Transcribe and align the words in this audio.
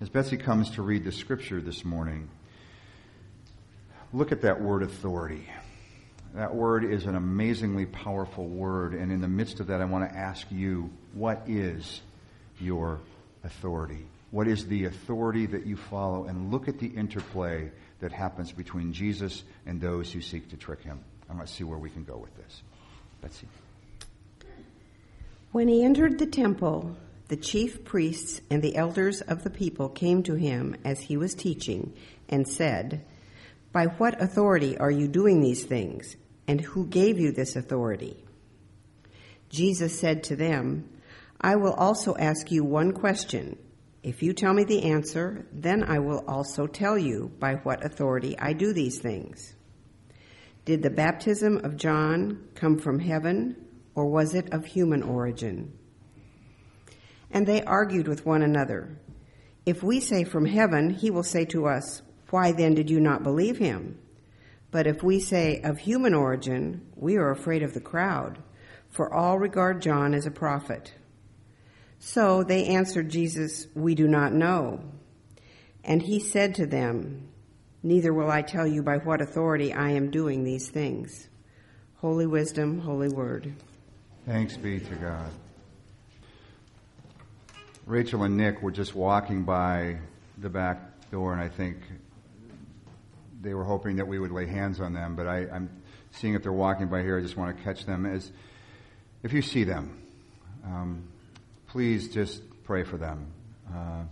As 0.00 0.08
Betsy 0.08 0.36
comes 0.36 0.70
to 0.72 0.82
read 0.82 1.04
the 1.04 1.12
scripture 1.12 1.60
this 1.60 1.84
morning, 1.84 2.28
look 4.12 4.32
at 4.32 4.42
that 4.42 4.60
word 4.60 4.82
authority. 4.82 5.48
That 6.34 6.54
word 6.54 6.84
is 6.84 7.06
an 7.06 7.14
amazingly 7.14 7.86
powerful 7.86 8.46
word, 8.46 8.94
and 8.94 9.12
in 9.12 9.20
the 9.20 9.28
midst 9.28 9.60
of 9.60 9.68
that, 9.68 9.80
I 9.80 9.84
want 9.84 10.10
to 10.10 10.16
ask 10.16 10.50
you 10.50 10.90
what 11.12 11.42
is 11.46 12.00
your 12.60 13.00
authority? 13.44 14.04
What 14.32 14.48
is 14.48 14.66
the 14.66 14.86
authority 14.86 15.46
that 15.46 15.64
you 15.64 15.76
follow? 15.76 16.24
And 16.24 16.50
look 16.50 16.66
at 16.66 16.80
the 16.80 16.88
interplay 16.88 17.70
that 18.00 18.10
happens 18.10 18.50
between 18.50 18.92
Jesus 18.92 19.44
and 19.64 19.80
those 19.80 20.12
who 20.12 20.20
seek 20.20 20.50
to 20.50 20.56
trick 20.56 20.82
him. 20.82 20.98
Want 21.28 21.46
to 21.46 21.52
see 21.52 21.64
where 21.64 21.78
we 21.78 21.90
can 21.90 22.04
go 22.04 22.16
with 22.16 22.36
this. 22.36 22.62
Betsy. 23.20 23.48
When 25.52 25.66
he 25.66 25.82
entered 25.82 26.18
the 26.18 26.26
temple, 26.26 26.96
the 27.28 27.36
chief 27.36 27.84
priests 27.84 28.40
and 28.50 28.62
the 28.62 28.76
elders 28.76 29.22
of 29.22 29.44
the 29.44 29.50
people 29.50 29.88
came 29.88 30.22
to 30.24 30.34
him 30.34 30.76
as 30.84 31.00
he 31.00 31.16
was 31.16 31.34
teaching 31.34 31.94
and 32.28 32.46
said, 32.46 33.04
By 33.72 33.86
what 33.86 34.20
authority 34.20 34.76
are 34.76 34.90
you 34.90 35.08
doing 35.08 35.40
these 35.40 35.64
things? 35.64 36.16
And 36.46 36.60
who 36.60 36.86
gave 36.86 37.18
you 37.18 37.32
this 37.32 37.56
authority? 37.56 38.22
Jesus 39.48 39.98
said 39.98 40.24
to 40.24 40.36
them, 40.36 40.88
I 41.40 41.56
will 41.56 41.72
also 41.72 42.14
ask 42.16 42.50
you 42.50 42.62
one 42.64 42.92
question. 42.92 43.58
If 44.02 44.22
you 44.22 44.34
tell 44.34 44.52
me 44.52 44.64
the 44.64 44.82
answer, 44.82 45.46
then 45.50 45.82
I 45.82 46.00
will 46.00 46.24
also 46.28 46.66
tell 46.66 46.98
you 46.98 47.32
by 47.38 47.54
what 47.56 47.84
authority 47.84 48.38
I 48.38 48.52
do 48.52 48.74
these 48.74 48.98
things. 48.98 49.54
Did 50.66 50.82
the 50.82 50.90
baptism 50.90 51.58
of 51.64 51.76
John 51.76 52.48
come 52.54 52.78
from 52.78 52.98
heaven, 52.98 53.56
or 53.94 54.06
was 54.06 54.34
it 54.34 54.52
of 54.52 54.66
human 54.66 55.02
origin? 55.02 55.72
And 57.34 57.46
they 57.46 57.62
argued 57.64 58.06
with 58.06 58.24
one 58.24 58.42
another. 58.42 58.96
If 59.66 59.82
we 59.82 59.98
say 59.98 60.22
from 60.22 60.46
heaven, 60.46 60.90
he 60.90 61.10
will 61.10 61.24
say 61.24 61.44
to 61.46 61.66
us, 61.66 62.00
Why 62.30 62.52
then 62.52 62.74
did 62.74 62.88
you 62.88 63.00
not 63.00 63.24
believe 63.24 63.58
him? 63.58 63.98
But 64.70 64.86
if 64.86 65.02
we 65.02 65.18
say 65.20 65.60
of 65.62 65.78
human 65.78 66.14
origin, 66.14 66.86
we 66.94 67.16
are 67.16 67.30
afraid 67.30 67.62
of 67.62 67.74
the 67.74 67.80
crowd, 67.80 68.38
for 68.88 69.12
all 69.12 69.38
regard 69.38 69.82
John 69.82 70.14
as 70.14 70.26
a 70.26 70.30
prophet. 70.30 70.94
So 71.98 72.44
they 72.44 72.66
answered 72.66 73.08
Jesus, 73.08 73.66
We 73.74 73.96
do 73.96 74.06
not 74.06 74.32
know. 74.32 74.80
And 75.82 76.02
he 76.02 76.20
said 76.20 76.54
to 76.56 76.66
them, 76.66 77.28
Neither 77.82 78.14
will 78.14 78.30
I 78.30 78.42
tell 78.42 78.66
you 78.66 78.82
by 78.82 78.98
what 78.98 79.20
authority 79.20 79.72
I 79.72 79.90
am 79.90 80.10
doing 80.10 80.44
these 80.44 80.68
things. 80.68 81.28
Holy 81.96 82.26
wisdom, 82.26 82.78
holy 82.78 83.08
word. 83.08 83.54
Thanks 84.24 84.56
be 84.56 84.78
to 84.78 84.94
God. 84.94 85.30
Rachel 87.86 88.22
and 88.22 88.38
Nick 88.38 88.62
were 88.62 88.70
just 88.70 88.94
walking 88.94 89.42
by 89.42 89.98
the 90.38 90.48
back 90.48 91.10
door, 91.10 91.32
and 91.32 91.40
I 91.40 91.48
think 91.48 91.76
they 93.42 93.52
were 93.52 93.64
hoping 93.64 93.96
that 93.96 94.08
we 94.08 94.18
would 94.18 94.30
lay 94.30 94.46
hands 94.46 94.80
on 94.80 94.94
them, 94.94 95.16
but 95.16 95.26
I, 95.26 95.40
am 95.40 95.68
seeing 96.12 96.32
if 96.34 96.42
they're 96.42 96.52
walking 96.52 96.88
by 96.88 97.02
here. 97.02 97.18
I 97.18 97.20
just 97.20 97.36
want 97.36 97.54
to 97.54 97.62
catch 97.62 97.84
them. 97.84 98.06
As 98.06 98.30
if 99.22 99.34
you 99.34 99.42
see 99.42 99.64
them, 99.64 100.00
um, 100.64 101.02
please 101.68 102.08
just 102.08 102.40
pray 102.64 102.84
for 102.84 102.96
them. 102.96 103.26
Uh, 103.70 104.04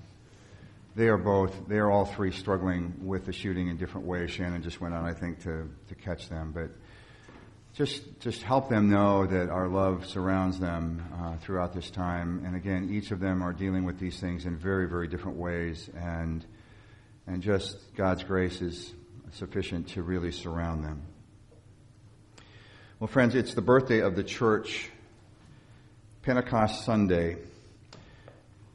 they 0.94 1.08
are 1.08 1.16
both, 1.16 1.66
they 1.66 1.78
are 1.78 1.90
all 1.90 2.04
three 2.04 2.30
struggling 2.30 2.92
with 3.00 3.24
the 3.24 3.32
shooting 3.32 3.68
in 3.68 3.78
different 3.78 4.06
ways. 4.06 4.30
Shannon 4.30 4.62
just 4.62 4.82
went 4.82 4.92
on, 4.92 5.06
I 5.06 5.14
think, 5.14 5.42
to, 5.44 5.66
to 5.88 5.94
catch 5.94 6.28
them. 6.28 6.52
But 6.52 6.68
just, 7.74 8.20
just 8.20 8.42
help 8.42 8.68
them 8.68 8.90
know 8.90 9.26
that 9.26 9.48
our 9.48 9.66
love 9.66 10.06
surrounds 10.06 10.58
them 10.58 11.02
uh, 11.18 11.36
throughout 11.38 11.72
this 11.72 11.90
time. 11.90 12.42
And 12.44 12.54
again, 12.54 12.90
each 12.92 13.10
of 13.12 13.20
them 13.20 13.42
are 13.42 13.52
dealing 13.52 13.84
with 13.84 13.98
these 13.98 14.20
things 14.20 14.44
in 14.44 14.58
very, 14.58 14.86
very 14.86 15.08
different 15.08 15.38
ways. 15.38 15.88
And, 15.96 16.44
and 17.26 17.42
just 17.42 17.78
God's 17.96 18.24
grace 18.24 18.60
is 18.60 18.92
sufficient 19.32 19.88
to 19.88 20.02
really 20.02 20.32
surround 20.32 20.84
them. 20.84 21.02
Well, 23.00 23.08
friends, 23.08 23.34
it's 23.34 23.54
the 23.54 23.62
birthday 23.62 24.00
of 24.00 24.16
the 24.16 24.22
church, 24.22 24.90
Pentecost 26.20 26.84
Sunday. 26.84 27.38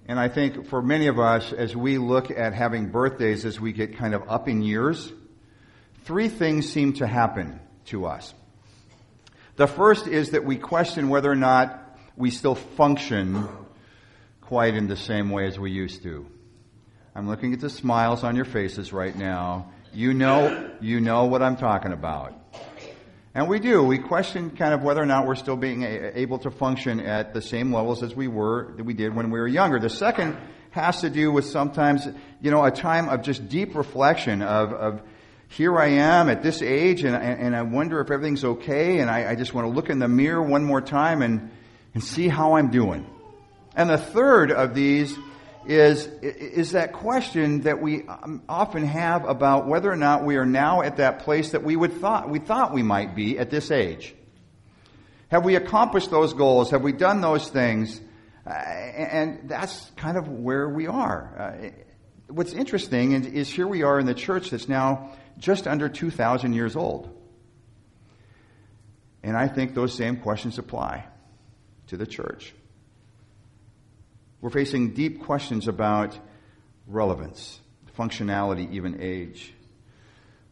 And 0.07 0.19
I 0.19 0.27
think 0.27 0.67
for 0.67 0.81
many 0.81 1.05
of 1.05 1.19
us, 1.19 1.53
as 1.53 1.75
we 1.75 1.99
look 1.99 2.31
at 2.31 2.53
having 2.53 2.89
birthdays 2.89 3.45
as 3.45 3.59
we 3.59 3.73
get 3.73 3.95
kind 3.97 4.15
of 4.15 4.23
up 4.27 4.47
in 4.47 4.63
years, 4.63 5.13
three 6.03 6.29
things 6.29 6.67
seem 6.67 6.93
to 6.93 7.05
happen 7.05 7.59
to 7.85 8.07
us. 8.07 8.33
The 9.57 9.65
first 9.65 10.05
is 10.05 10.31
that 10.31 10.45
we 10.45 10.57
question 10.57 11.09
whether 11.09 11.31
or 11.31 11.35
not 11.35 11.97
we 12.15 12.29
still 12.29 12.53
function 12.53 13.47
quite 14.39 14.75
in 14.75 14.87
the 14.87 14.95
same 14.95 15.31
way 15.31 15.47
as 15.47 15.57
we 15.57 15.71
used 15.71 16.03
to. 16.03 16.27
I'm 17.15 17.27
looking 17.27 17.53
at 17.53 17.59
the 17.59 17.69
smiles 17.71 18.23
on 18.23 18.35
your 18.35 18.45
faces 18.45 18.93
right 18.93 19.15
now. 19.15 19.71
You 19.91 20.13
know, 20.13 20.69
you 20.79 20.99
know 20.99 21.25
what 21.25 21.41
I'm 21.41 21.57
talking 21.57 21.91
about. 21.91 22.35
And 23.33 23.47
we 23.47 23.59
do. 23.59 23.81
We 23.81 23.97
question 23.97 24.51
kind 24.51 24.75
of 24.75 24.83
whether 24.83 25.01
or 25.01 25.07
not 25.07 25.25
we're 25.25 25.33
still 25.33 25.57
being 25.57 25.81
able 25.81 26.37
to 26.39 26.51
function 26.51 26.99
at 26.99 27.33
the 27.33 27.41
same 27.41 27.73
levels 27.73 28.03
as 28.03 28.13
we 28.13 28.27
were, 28.27 28.73
that 28.77 28.83
we 28.83 28.93
did 28.93 29.15
when 29.15 29.31
we 29.31 29.39
were 29.39 29.47
younger. 29.47 29.79
The 29.79 29.89
second 29.89 30.37
has 30.69 31.01
to 31.01 31.09
do 31.09 31.31
with 31.31 31.45
sometimes, 31.45 32.07
you 32.41 32.51
know, 32.51 32.63
a 32.63 32.69
time 32.69 33.09
of 33.09 33.23
just 33.23 33.49
deep 33.49 33.73
reflection 33.73 34.43
of, 34.43 34.71
of 34.71 35.01
here 35.49 35.77
I 35.77 35.87
am 35.87 36.29
at 36.29 36.43
this 36.43 36.61
age 36.61 37.03
and, 37.03 37.15
and 37.15 37.55
I 37.55 37.61
wonder 37.61 38.01
if 38.01 38.11
everything's 38.11 38.43
okay 38.43 38.99
and 38.99 39.09
I, 39.09 39.31
I 39.31 39.35
just 39.35 39.53
want 39.53 39.67
to 39.67 39.73
look 39.73 39.89
in 39.89 39.99
the 39.99 40.07
mirror 40.07 40.41
one 40.41 40.63
more 40.63 40.81
time 40.81 41.21
and, 41.21 41.51
and 41.93 42.03
see 42.03 42.27
how 42.27 42.55
I'm 42.55 42.69
doing. 42.69 43.07
And 43.75 43.89
the 43.89 43.97
third 43.97 44.51
of 44.51 44.73
these 44.73 45.17
is, 45.65 46.07
is 46.21 46.71
that 46.71 46.93
question 46.93 47.61
that 47.61 47.81
we 47.81 48.07
um, 48.07 48.41
often 48.47 48.83
have 48.85 49.25
about 49.25 49.67
whether 49.67 49.91
or 49.91 49.95
not 49.95 50.23
we 50.23 50.37
are 50.37 50.45
now 50.45 50.81
at 50.81 50.97
that 50.97 51.19
place 51.19 51.51
that 51.51 51.63
we 51.63 51.75
would 51.75 51.93
thought, 51.93 52.29
we 52.29 52.39
thought 52.39 52.73
we 52.73 52.83
might 52.83 53.15
be 53.15 53.37
at 53.37 53.49
this 53.49 53.71
age. 53.71 54.15
Have 55.29 55.43
we 55.43 55.55
accomplished 55.55 56.09
those 56.09 56.33
goals? 56.33 56.71
Have 56.71 56.81
we 56.81 56.93
done 56.93 57.21
those 57.21 57.49
things? 57.49 57.99
Uh, 58.45 58.51
and 58.51 59.49
that's 59.49 59.91
kind 59.97 60.17
of 60.17 60.29
where 60.29 60.69
we 60.69 60.87
are. 60.87 61.35
Uh, 61.37 61.69
what's 62.29 62.53
interesting 62.53 63.11
is 63.11 63.49
here 63.49 63.67
we 63.67 63.83
are 63.83 63.99
in 63.99 64.05
the 64.05 64.13
church 64.13 64.51
that's 64.51 64.69
now 64.69 65.11
just 65.37 65.67
under 65.67 65.89
2,000 65.89 66.53
years 66.53 66.75
old. 66.75 67.13
And 69.23 69.35
I 69.35 69.47
think 69.47 69.73
those 69.73 69.93
same 69.93 70.17
questions 70.17 70.57
apply 70.57 71.05
to 71.87 71.97
the 71.97 72.05
church. 72.05 72.53
We're 74.41 74.49
facing 74.49 74.93
deep 74.93 75.23
questions 75.23 75.67
about 75.67 76.17
relevance, 76.85 77.59
functionality, 77.97 78.71
even 78.71 79.01
age. 79.01 79.53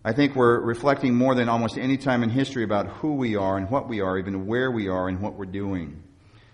I 0.04 0.14
think 0.14 0.36
we're 0.36 0.60
reflecting 0.60 1.16
more 1.16 1.36
than 1.36 1.50
almost 1.50 1.78
any 1.78 1.98
time 1.98 2.22
in 2.24 2.30
history 2.30 2.64
about 2.64 2.88
who 2.88 3.14
we 3.16 3.36
are 3.36 3.58
and 3.58 3.70
what 3.70 3.88
we 3.88 4.02
are, 4.02 4.18
even 4.18 4.46
where 4.46 4.70
we 4.70 4.88
are 4.88 5.08
and 5.08 5.20
what 5.20 5.34
we're 5.34 5.46
doing. 5.46 6.04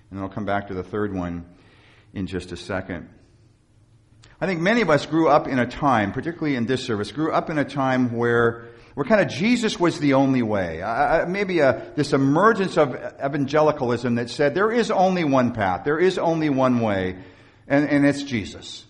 And 0.10 0.20
I'll 0.20 0.30
come 0.30 0.46
back 0.46 0.68
to 0.68 0.74
the 0.74 0.84
third 0.84 1.14
one 1.14 1.46
in 2.14 2.28
just 2.28 2.52
a 2.52 2.58
second. 2.58 3.10
I 4.42 4.48
think 4.48 4.60
many 4.60 4.82
of 4.82 4.90
us 4.90 5.06
grew 5.06 5.30
up 5.30 5.48
in 5.48 5.60
a 5.60 5.68
time, 5.68 6.12
particularly 6.12 6.56
in 6.56 6.66
this 6.66 6.84
service, 6.84 7.12
grew 7.12 7.32
up 7.32 7.52
in 7.52 7.60
a 7.60 7.66
time 7.66 8.12
where 8.12 8.70
where 8.96 9.06
kind 9.06 9.22
of 9.22 9.28
Jesus 9.30 9.80
was 9.80 10.00
the 10.00 10.16
only 10.16 10.42
way. 10.42 10.82
Uh, 10.82 11.26
maybe 11.26 11.60
a, 11.60 11.94
this 11.96 12.12
emergence 12.12 12.76
of 12.76 12.94
evangelicalism 13.24 14.16
that 14.16 14.30
said 14.30 14.54
there 14.54 14.72
is 14.72 14.92
only 14.92 15.24
one 15.24 15.54
path, 15.54 15.86
there 15.86 16.00
is 16.00 16.18
only 16.18 16.50
one 16.50 16.80
way, 16.80 17.18
and, 17.68 17.88
and 17.88 18.06
it's 18.06 18.24
Jesus. 18.24 18.84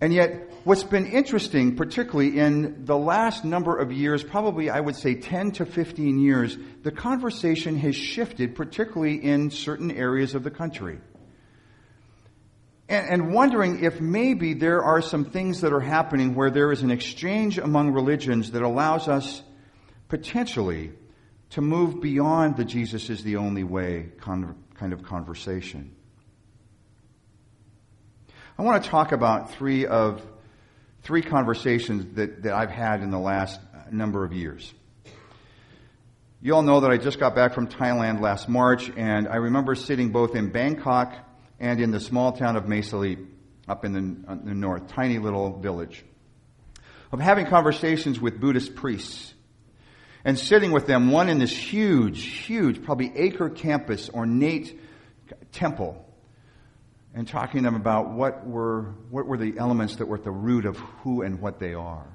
And 0.00 0.14
yet, 0.14 0.50
what's 0.64 0.84
been 0.84 1.06
interesting, 1.06 1.76
particularly 1.76 2.38
in 2.38 2.86
the 2.86 2.96
last 2.96 3.44
number 3.44 3.76
of 3.76 3.92
years, 3.92 4.22
probably 4.22 4.70
I 4.70 4.80
would 4.80 4.96
say 4.96 5.16
10 5.16 5.52
to 5.52 5.66
15 5.66 6.18
years, 6.18 6.56
the 6.82 6.92
conversation 6.92 7.76
has 7.76 7.96
shifted, 7.96 8.54
particularly 8.54 9.22
in 9.22 9.50
certain 9.50 9.90
areas 9.90 10.34
of 10.34 10.42
the 10.42 10.50
country 10.50 11.00
and, 12.90 13.32
wondering 13.32 13.84
if 13.84 14.00
maybe 14.00 14.54
there 14.54 14.82
are 14.82 15.00
some 15.00 15.24
things 15.24 15.60
that 15.60 15.72
are 15.72 15.80
happening 15.80 16.34
where 16.34 16.50
there 16.50 16.72
is 16.72 16.82
an 16.82 16.90
exchange 16.90 17.56
among 17.56 17.92
religions 17.92 18.50
that 18.50 18.62
allows 18.62 19.06
us 19.06 19.42
potentially 20.08 20.90
to 21.50 21.60
move 21.60 22.00
beyond 22.00 22.56
the 22.56 22.64
Jesus 22.64 23.08
is 23.08 23.22
the 23.22 23.36
only 23.36 23.62
way 23.62 24.08
kind 24.20 24.92
of 24.92 25.04
conversation. 25.04 25.94
I 28.58 28.62
want 28.62 28.82
to 28.82 28.90
talk 28.90 29.12
about 29.12 29.52
three 29.52 29.86
of 29.86 30.20
three 31.02 31.22
conversations 31.22 32.16
that, 32.16 32.42
that 32.42 32.52
I've 32.52 32.70
had 32.70 33.02
in 33.02 33.10
the 33.10 33.18
last 33.18 33.60
number 33.92 34.24
of 34.24 34.32
years. 34.32 34.74
You 36.42 36.54
all 36.54 36.62
know 36.62 36.80
that 36.80 36.90
I 36.90 36.96
just 36.96 37.20
got 37.20 37.34
back 37.34 37.54
from 37.54 37.68
Thailand 37.68 38.20
last 38.20 38.48
March, 38.48 38.90
and 38.96 39.28
I 39.28 39.36
remember 39.36 39.74
sitting 39.74 40.10
both 40.10 40.34
in 40.34 40.50
Bangkok 40.50 41.14
and 41.60 41.80
in 41.80 41.90
the 41.90 42.00
small 42.00 42.32
town 42.32 42.56
of 42.56 42.64
Mesalip 42.64 43.26
up 43.68 43.84
in 43.84 43.92
the, 43.92 43.98
in 43.98 44.44
the 44.44 44.54
north, 44.54 44.88
tiny 44.88 45.18
little 45.18 45.60
village, 45.60 46.04
of 47.12 47.20
having 47.20 47.46
conversations 47.46 48.20
with 48.20 48.40
Buddhist 48.40 48.74
priests 48.74 49.34
and 50.24 50.38
sitting 50.38 50.72
with 50.72 50.86
them, 50.86 51.10
one 51.10 51.28
in 51.28 51.38
this 51.38 51.56
huge, 51.56 52.22
huge, 52.22 52.82
probably 52.82 53.12
acre 53.16 53.48
campus, 53.48 54.10
ornate 54.10 54.78
temple 55.52 56.04
and 57.14 57.26
talking 57.26 57.62
to 57.62 57.66
them 57.66 57.74
about 57.74 58.10
what 58.10 58.46
were, 58.46 58.94
what 59.10 59.26
were 59.26 59.36
the 59.36 59.58
elements 59.58 59.96
that 59.96 60.06
were 60.06 60.16
at 60.16 60.24
the 60.24 60.30
root 60.30 60.64
of 60.64 60.76
who 61.02 61.22
and 61.22 61.40
what 61.40 61.58
they 61.58 61.74
are. 61.74 62.06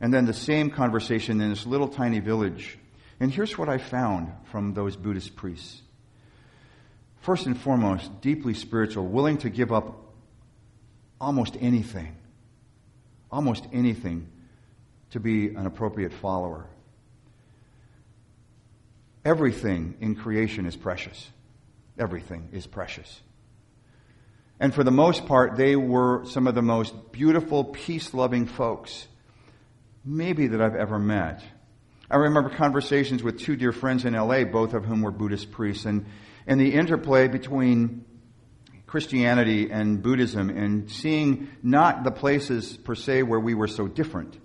And 0.00 0.14
then 0.14 0.26
the 0.26 0.34
same 0.34 0.70
conversation 0.70 1.40
in 1.40 1.50
this 1.50 1.66
little 1.66 1.88
tiny 1.88 2.20
village. 2.20 2.78
And 3.18 3.32
here's 3.32 3.58
what 3.58 3.68
I 3.68 3.78
found 3.78 4.32
from 4.52 4.74
those 4.74 4.94
Buddhist 4.94 5.34
priests. 5.34 5.82
First 7.20 7.46
and 7.46 7.58
foremost, 7.58 8.20
deeply 8.20 8.54
spiritual, 8.54 9.06
willing 9.06 9.38
to 9.38 9.50
give 9.50 9.72
up 9.72 9.98
almost 11.20 11.56
anything, 11.60 12.16
almost 13.30 13.66
anything 13.72 14.28
to 15.10 15.20
be 15.20 15.48
an 15.48 15.66
appropriate 15.66 16.12
follower. 16.12 16.66
Everything 19.24 19.96
in 20.00 20.14
creation 20.14 20.64
is 20.66 20.76
precious. 20.76 21.28
Everything 21.98 22.48
is 22.52 22.66
precious. 22.66 23.20
And 24.60 24.74
for 24.74 24.82
the 24.82 24.90
most 24.90 25.26
part, 25.26 25.56
they 25.56 25.76
were 25.76 26.24
some 26.26 26.46
of 26.46 26.54
the 26.54 26.62
most 26.62 27.12
beautiful, 27.12 27.64
peace 27.64 28.14
loving 28.14 28.46
folks, 28.46 29.06
maybe 30.04 30.48
that 30.48 30.60
I've 30.60 30.74
ever 30.74 30.98
met. 30.98 31.42
I 32.10 32.16
remember 32.16 32.50
conversations 32.50 33.22
with 33.22 33.38
two 33.38 33.56
dear 33.56 33.72
friends 33.72 34.04
in 34.04 34.14
LA, 34.14 34.44
both 34.44 34.74
of 34.74 34.84
whom 34.84 35.02
were 35.02 35.10
Buddhist 35.10 35.50
priests, 35.52 35.84
and, 35.84 36.06
and 36.48 36.58
the 36.58 36.72
interplay 36.74 37.28
between 37.28 38.06
Christianity 38.86 39.70
and 39.70 40.02
Buddhism 40.02 40.48
and 40.48 40.90
seeing 40.90 41.48
not 41.62 42.04
the 42.04 42.10
places 42.10 42.74
per 42.78 42.94
se 42.94 43.22
where 43.22 43.38
we 43.38 43.54
were 43.54 43.68
so 43.68 43.86
different, 43.86 44.38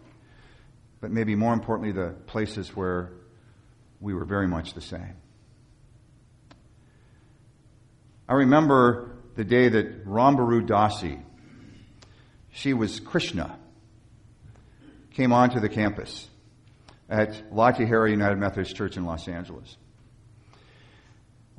but 1.00 1.11
maybe 1.11 1.33
more 1.33 1.53
importantly, 1.53 1.94
the 1.94 2.13
places 2.27 2.75
where 2.75 3.13
we 4.01 4.13
were 4.13 4.25
very 4.25 4.50
much 4.50 4.73
the 4.73 4.81
same. 4.81 5.15
I 8.27 8.33
remember 8.33 9.15
the 9.35 9.45
day 9.45 9.69
that 9.69 10.05
Rambaru 10.05 10.67
Dasi, 10.67 11.23
she 12.51 12.73
was 12.73 13.00
Krishna, 13.00 13.57
came 15.11 15.31
onto 15.31 15.61
the 15.61 15.69
campus 15.69 16.27
at 17.09 17.50
Latihara 17.53 18.09
United 18.09 18.38
Methodist 18.38 18.75
Church 18.75 18.97
in 18.97 19.05
Los 19.05 19.29
Angeles. 19.29 19.77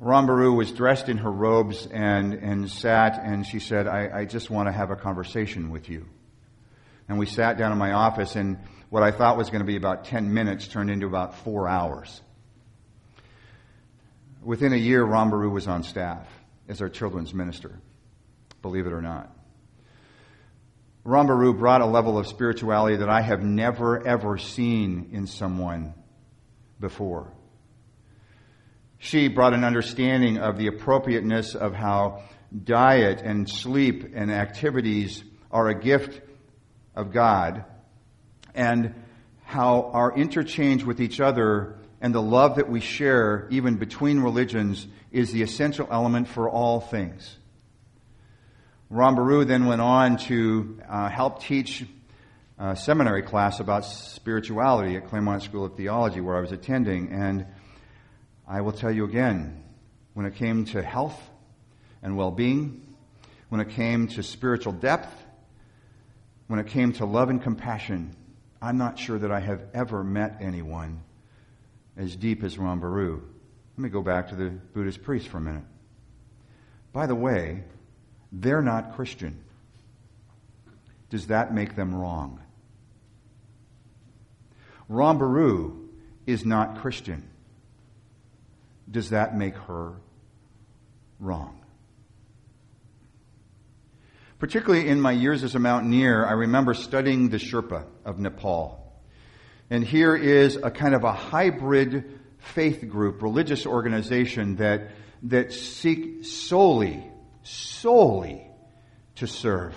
Rambaru 0.01 0.55
was 0.55 0.71
dressed 0.71 1.07
in 1.07 1.17
her 1.17 1.31
robes 1.31 1.87
and, 1.87 2.33
and 2.33 2.69
sat, 2.69 3.19
and 3.23 3.45
she 3.45 3.59
said, 3.59 3.87
I, 3.87 4.19
I 4.21 4.25
just 4.25 4.49
want 4.49 4.67
to 4.67 4.71
have 4.71 4.91
a 4.91 4.95
conversation 4.95 5.69
with 5.69 5.89
you. 5.89 6.05
And 7.07 7.17
we 7.17 7.25
sat 7.25 7.57
down 7.57 7.71
in 7.71 7.77
my 7.77 7.93
office, 7.93 8.35
and 8.35 8.57
what 8.89 9.03
I 9.03 9.11
thought 9.11 9.37
was 9.37 9.49
going 9.49 9.61
to 9.61 9.65
be 9.65 9.77
about 9.77 10.05
10 10.05 10.33
minutes 10.33 10.67
turned 10.67 10.89
into 10.89 11.07
about 11.07 11.37
four 11.39 11.67
hours. 11.67 12.21
Within 14.43 14.73
a 14.73 14.77
year, 14.77 15.05
Rambaru 15.05 15.49
was 15.49 15.67
on 15.67 15.83
staff 15.83 16.27
as 16.67 16.81
our 16.81 16.89
children's 16.89 17.33
minister, 17.33 17.79
believe 18.61 18.87
it 18.87 18.93
or 18.93 19.01
not. 19.01 19.31
Rambaru 21.05 21.57
brought 21.57 21.81
a 21.81 21.85
level 21.85 22.17
of 22.17 22.27
spirituality 22.27 22.97
that 22.97 23.09
I 23.09 23.21
have 23.21 23.43
never, 23.43 24.05
ever 24.05 24.37
seen 24.37 25.09
in 25.11 25.27
someone 25.27 25.93
before. 26.79 27.31
She 28.97 29.27
brought 29.27 29.53
an 29.53 29.63
understanding 29.63 30.37
of 30.37 30.57
the 30.57 30.67
appropriateness 30.67 31.55
of 31.55 31.73
how 31.73 32.23
diet 32.63 33.21
and 33.21 33.49
sleep 33.49 34.13
and 34.15 34.31
activities 34.31 35.23
are 35.51 35.69
a 35.69 35.79
gift 35.79 36.21
of 36.95 37.11
God, 37.11 37.65
and 38.53 38.95
how 39.43 39.91
our 39.93 40.15
interchange 40.15 40.83
with 40.83 41.01
each 41.01 41.19
other 41.19 41.77
and 42.01 42.13
the 42.13 42.21
love 42.21 42.55
that 42.55 42.69
we 42.69 42.79
share, 42.79 43.47
even 43.51 43.77
between 43.77 44.19
religions, 44.19 44.87
is 45.11 45.31
the 45.31 45.41
essential 45.41 45.87
element 45.91 46.27
for 46.27 46.49
all 46.49 46.79
things. 46.79 47.37
Rambaru 48.91 49.47
then 49.47 49.65
went 49.65 49.81
on 49.81 50.17
to 50.17 50.79
uh, 50.87 51.09
help 51.09 51.41
teach 51.41 51.85
a 52.57 52.75
seminary 52.75 53.23
class 53.23 53.59
about 53.59 53.85
spirituality 53.85 54.95
at 54.95 55.07
Claremont 55.07 55.43
School 55.43 55.65
of 55.65 55.75
Theology, 55.75 56.21
where 56.21 56.37
I 56.37 56.41
was 56.41 56.51
attending. 56.51 57.11
And 57.11 57.47
I 58.47 58.61
will 58.61 58.71
tell 58.71 58.91
you 58.91 59.05
again, 59.05 59.63
when 60.13 60.25
it 60.25 60.35
came 60.35 60.65
to 60.65 60.81
health 60.81 61.19
and 62.01 62.15
well 62.15 62.31
being, 62.31 62.95
when 63.49 63.61
it 63.61 63.69
came 63.69 64.07
to 64.09 64.23
spiritual 64.23 64.73
depth, 64.73 65.11
when 66.47 66.59
it 66.59 66.67
came 66.67 66.93
to 66.93 67.05
love 67.05 67.29
and 67.29 67.41
compassion, 67.41 68.15
I'm 68.61 68.77
not 68.77 68.99
sure 68.99 69.17
that 69.19 69.31
I 69.31 69.39
have 69.39 69.63
ever 69.73 70.03
met 70.03 70.37
anyone 70.41 71.01
as 71.97 72.15
deep 72.15 72.43
as 72.43 72.57
Rambaru. 72.57 73.21
Let 73.77 73.81
me 73.81 73.89
go 73.89 74.01
back 74.01 74.29
to 74.29 74.35
the 74.35 74.49
Buddhist 74.49 75.03
priest 75.03 75.27
for 75.27 75.37
a 75.37 75.41
minute. 75.41 75.63
By 76.93 77.07
the 77.07 77.15
way, 77.15 77.63
they're 78.31 78.61
not 78.61 78.95
Christian. 78.95 79.43
Does 81.09 81.27
that 81.27 81.53
make 81.53 81.75
them 81.75 81.93
wrong? 81.93 82.41
Rambaru 84.89 85.87
is 86.25 86.45
not 86.45 86.77
Christian. 86.77 87.27
Does 88.89 89.09
that 89.09 89.35
make 89.35 89.55
her 89.55 89.93
wrong? 91.19 91.61
Particularly 94.37 94.87
in 94.87 94.99
my 94.99 95.11
years 95.11 95.43
as 95.43 95.55
a 95.55 95.59
mountaineer, 95.59 96.25
I 96.25 96.33
remember 96.33 96.73
studying 96.73 97.29
the 97.29 97.37
Sherpa 97.37 97.85
of 98.03 98.19
Nepal. 98.19 98.81
And 99.69 99.83
here 99.83 100.15
is 100.15 100.57
a 100.57 100.69
kind 100.69 100.93
of 100.93 101.03
a 101.03 101.13
hybrid 101.13 102.19
faith 102.37 102.87
group, 102.87 103.21
religious 103.21 103.65
organization 103.65 104.57
that, 104.57 104.91
that 105.23 105.51
seek 105.53 106.25
solely, 106.25 107.03
solely 107.43 108.47
to 109.15 109.27
serve. 109.27 109.73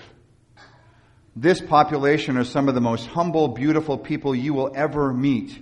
This 1.34 1.61
population 1.61 2.37
are 2.37 2.44
some 2.44 2.69
of 2.69 2.75
the 2.75 2.81
most 2.81 3.06
humble, 3.06 3.49
beautiful 3.49 3.96
people 3.96 4.34
you 4.34 4.52
will 4.54 4.72
ever 4.75 5.12
meet. 5.12 5.56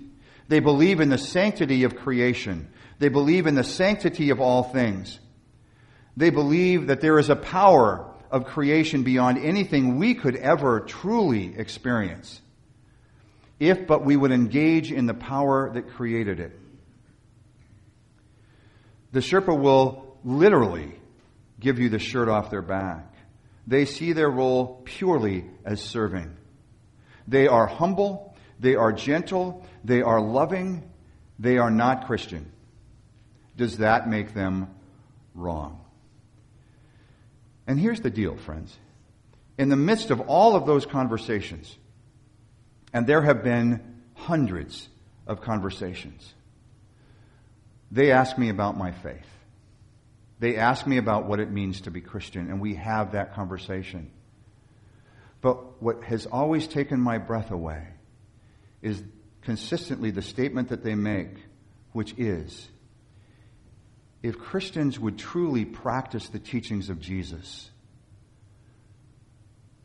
They 0.48 0.60
believe 0.60 1.00
in 1.00 1.10
the 1.10 1.18
sanctity 1.18 1.84
of 1.84 1.96
creation. 1.96 2.68
They 2.98 3.08
believe 3.08 3.46
in 3.46 3.54
the 3.54 3.64
sanctity 3.64 4.30
of 4.30 4.40
all 4.40 4.62
things. 4.62 5.18
They 6.16 6.30
believe 6.30 6.86
that 6.86 7.00
there 7.00 7.18
is 7.18 7.28
a 7.28 7.36
power 7.36 8.10
of 8.30 8.46
creation 8.46 9.02
beyond 9.02 9.38
anything 9.38 9.96
we 9.98 10.14
could 10.14 10.36
ever 10.36 10.80
truly 10.80 11.54
experience 11.56 12.40
if 13.58 13.86
but 13.86 14.04
we 14.04 14.16
would 14.16 14.32
engage 14.32 14.92
in 14.92 15.06
the 15.06 15.14
power 15.14 15.70
that 15.72 15.90
created 15.90 16.40
it. 16.40 16.58
The 19.12 19.20
Sherpa 19.20 19.58
will 19.58 20.18
literally 20.24 20.92
give 21.58 21.78
you 21.78 21.88
the 21.88 21.98
shirt 21.98 22.28
off 22.28 22.50
their 22.50 22.62
back. 22.62 23.14
They 23.66 23.84
see 23.84 24.12
their 24.12 24.30
role 24.30 24.82
purely 24.84 25.46
as 25.64 25.80
serving. 25.80 26.36
They 27.26 27.48
are 27.48 27.66
humble, 27.66 28.36
they 28.60 28.74
are 28.74 28.92
gentle, 28.92 29.64
they 29.84 30.02
are 30.02 30.20
loving, 30.20 30.88
they 31.38 31.58
are 31.58 31.70
not 31.70 32.06
Christian. 32.06 32.52
Does 33.56 33.78
that 33.78 34.08
make 34.08 34.34
them 34.34 34.68
wrong? 35.34 35.80
And 37.66 37.80
here's 37.80 38.00
the 38.00 38.10
deal, 38.10 38.36
friends. 38.36 38.76
In 39.58 39.68
the 39.68 39.76
midst 39.76 40.10
of 40.10 40.20
all 40.20 40.54
of 40.54 40.66
those 40.66 40.86
conversations, 40.86 41.76
and 42.92 43.06
there 43.06 43.22
have 43.22 43.42
been 43.42 44.02
hundreds 44.14 44.88
of 45.26 45.40
conversations. 45.40 46.34
They 47.90 48.12
ask 48.12 48.38
me 48.38 48.48
about 48.48 48.76
my 48.76 48.92
faith. 48.92 49.26
They 50.38 50.56
ask 50.56 50.86
me 50.86 50.98
about 50.98 51.26
what 51.26 51.40
it 51.40 51.50
means 51.50 51.82
to 51.82 51.90
be 51.90 52.00
Christian, 52.00 52.50
and 52.50 52.60
we 52.60 52.74
have 52.74 53.12
that 53.12 53.34
conversation. 53.34 54.10
But 55.40 55.82
what 55.82 56.04
has 56.04 56.26
always 56.26 56.66
taken 56.66 57.00
my 57.00 57.18
breath 57.18 57.50
away 57.50 57.86
is 58.82 59.02
consistently 59.42 60.10
the 60.10 60.22
statement 60.22 60.68
that 60.68 60.84
they 60.84 60.94
make, 60.94 61.36
which 61.92 62.14
is 62.18 62.68
if 64.26 64.38
Christians 64.38 64.98
would 64.98 65.18
truly 65.18 65.64
practice 65.64 66.28
the 66.28 66.38
teachings 66.38 66.90
of 66.90 67.00
Jesus, 67.00 67.70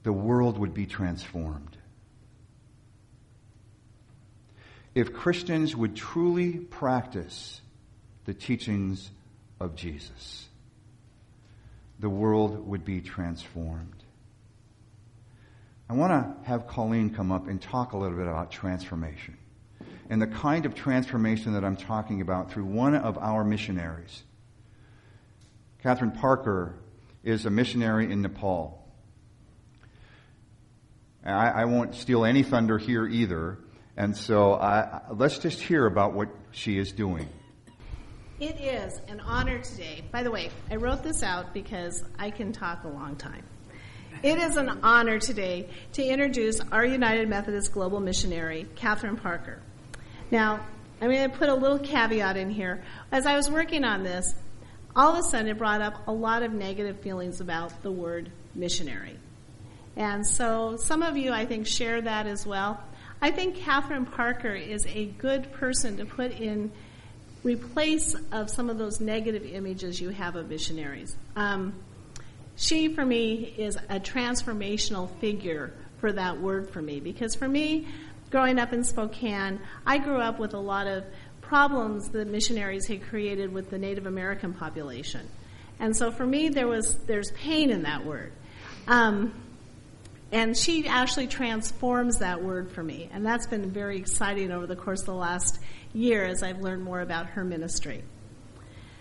the 0.03 0.11
world 0.11 0.57
would 0.57 0.73
be 0.73 0.85
transformed. 0.85 1.77
if 4.93 5.13
Christians 5.13 5.75
would 5.75 5.95
truly 5.95 6.53
practice 6.53 7.61
the 8.25 8.33
teachings 8.33 9.09
of 9.59 9.75
Jesus, 9.75 10.47
the 11.99 12.09
world 12.09 12.67
would 12.67 12.83
be 12.83 12.99
transformed. 12.99 14.03
I 15.89 15.93
want 15.93 16.11
to 16.11 16.47
have 16.47 16.67
Colleen 16.67 17.09
come 17.09 17.31
up 17.31 17.47
and 17.47 17.61
talk 17.61 17.93
a 17.93 17.97
little 17.97 18.17
bit 18.17 18.27
about 18.27 18.51
transformation 18.51 19.37
and 20.09 20.21
the 20.21 20.27
kind 20.27 20.65
of 20.65 20.75
transformation 20.75 21.53
that 21.53 21.63
I'm 21.63 21.77
talking 21.77 22.21
about 22.21 22.51
through 22.51 22.65
one 22.65 22.95
of 22.95 23.17
our 23.17 23.43
missionaries. 23.43 24.23
Catherine 25.83 26.11
Parker 26.11 26.75
is 27.23 27.45
a 27.45 27.49
missionary 27.49 28.11
in 28.11 28.21
Nepal. 28.21 28.85
I, 31.25 31.49
I 31.49 31.65
won't 31.65 31.95
steal 31.95 32.23
any 32.23 32.43
thunder 32.43 32.77
here 32.77 33.07
either. 33.07 33.57
And 33.97 34.15
so 34.15 34.53
I, 34.53 35.01
let's 35.11 35.39
just 35.39 35.59
hear 35.59 35.85
about 35.85 36.13
what 36.13 36.29
she 36.51 36.77
is 36.77 36.91
doing. 36.91 37.27
It 38.39 38.59
is 38.59 38.99
an 39.07 39.19
honor 39.21 39.59
today. 39.59 40.03
By 40.11 40.23
the 40.23 40.31
way, 40.31 40.49
I 40.69 40.75
wrote 40.75 41.03
this 41.03 41.23
out 41.23 41.53
because 41.53 42.03
I 42.17 42.31
can 42.31 42.51
talk 42.51 42.83
a 42.83 42.87
long 42.87 43.15
time. 43.15 43.43
It 44.23 44.37
is 44.37 44.57
an 44.57 44.79
honor 44.83 45.19
today 45.19 45.69
to 45.93 46.03
introduce 46.03 46.59
our 46.71 46.85
United 46.85 47.27
Methodist 47.27 47.71
Global 47.71 47.99
Missionary, 47.99 48.67
Catherine 48.75 49.17
Parker. 49.17 49.61
Now, 50.29 50.65
I'm 51.01 51.09
going 51.09 51.29
to 51.29 51.35
put 51.35 51.49
a 51.49 51.55
little 51.55 51.79
caveat 51.79 52.37
in 52.37 52.51
here. 52.51 52.83
As 53.11 53.25
I 53.25 53.35
was 53.35 53.49
working 53.49 53.83
on 53.83 54.03
this, 54.03 54.35
all 54.95 55.13
of 55.13 55.19
a 55.19 55.23
sudden 55.23 55.47
it 55.47 55.57
brought 55.57 55.81
up 55.81 56.07
a 56.07 56.11
lot 56.11 56.43
of 56.43 56.51
negative 56.51 56.99
feelings 56.99 57.41
about 57.41 57.83
the 57.83 57.91
word 57.91 58.31
missionary. 58.55 59.17
And 59.95 60.25
so 60.25 60.77
some 60.77 61.03
of 61.03 61.17
you, 61.17 61.31
I 61.31 61.45
think, 61.45 61.67
share 61.67 62.01
that 62.01 62.27
as 62.27 62.45
well. 62.45 62.81
I 63.21 63.31
think 63.31 63.57
Catherine 63.57 64.05
Parker 64.05 64.53
is 64.53 64.85
a 64.87 65.05
good 65.05 65.51
person 65.53 65.97
to 65.97 66.05
put 66.05 66.31
in 66.31 66.71
replace 67.43 68.15
of 68.31 68.49
some 68.49 68.69
of 68.69 68.77
those 68.77 68.99
negative 68.99 69.45
images 69.45 69.99
you 69.99 70.09
have 70.09 70.35
of 70.35 70.49
missionaries. 70.49 71.15
Um, 71.35 71.75
she, 72.55 72.93
for 72.93 73.05
me, 73.05 73.53
is 73.57 73.75
a 73.89 73.99
transformational 73.99 75.09
figure 75.19 75.73
for 75.99 76.11
that 76.11 76.39
word 76.39 76.69
for 76.69 76.81
me 76.81 76.99
because 76.99 77.35
for 77.35 77.47
me, 77.47 77.87
growing 78.29 78.59
up 78.59 78.73
in 78.73 78.83
Spokane, 78.83 79.59
I 79.85 79.97
grew 79.97 80.17
up 80.17 80.39
with 80.39 80.53
a 80.53 80.59
lot 80.59 80.87
of 80.87 81.03
problems 81.51 82.07
that 82.11 82.29
missionaries 82.29 82.87
had 82.87 83.03
created 83.09 83.51
with 83.51 83.69
the 83.69 83.77
Native 83.77 84.05
American 84.05 84.53
population. 84.53 85.27
And 85.81 85.93
so 85.93 86.09
for 86.09 86.25
me, 86.25 86.47
there 86.47 86.65
was 86.65 86.97
there's 87.07 87.29
pain 87.31 87.71
in 87.71 87.83
that 87.83 88.05
word. 88.05 88.31
Um, 88.87 89.33
and 90.31 90.55
she 90.55 90.87
actually 90.87 91.27
transforms 91.27 92.19
that 92.19 92.41
word 92.41 92.71
for 92.71 92.81
me. 92.81 93.09
And 93.11 93.25
that's 93.25 93.47
been 93.47 93.69
very 93.69 93.97
exciting 93.97 94.49
over 94.49 94.65
the 94.65 94.77
course 94.77 95.01
of 95.01 95.07
the 95.07 95.13
last 95.13 95.59
year 95.91 96.23
as 96.23 96.41
I've 96.41 96.61
learned 96.61 96.83
more 96.83 97.01
about 97.01 97.25
her 97.25 97.43
ministry. 97.43 98.01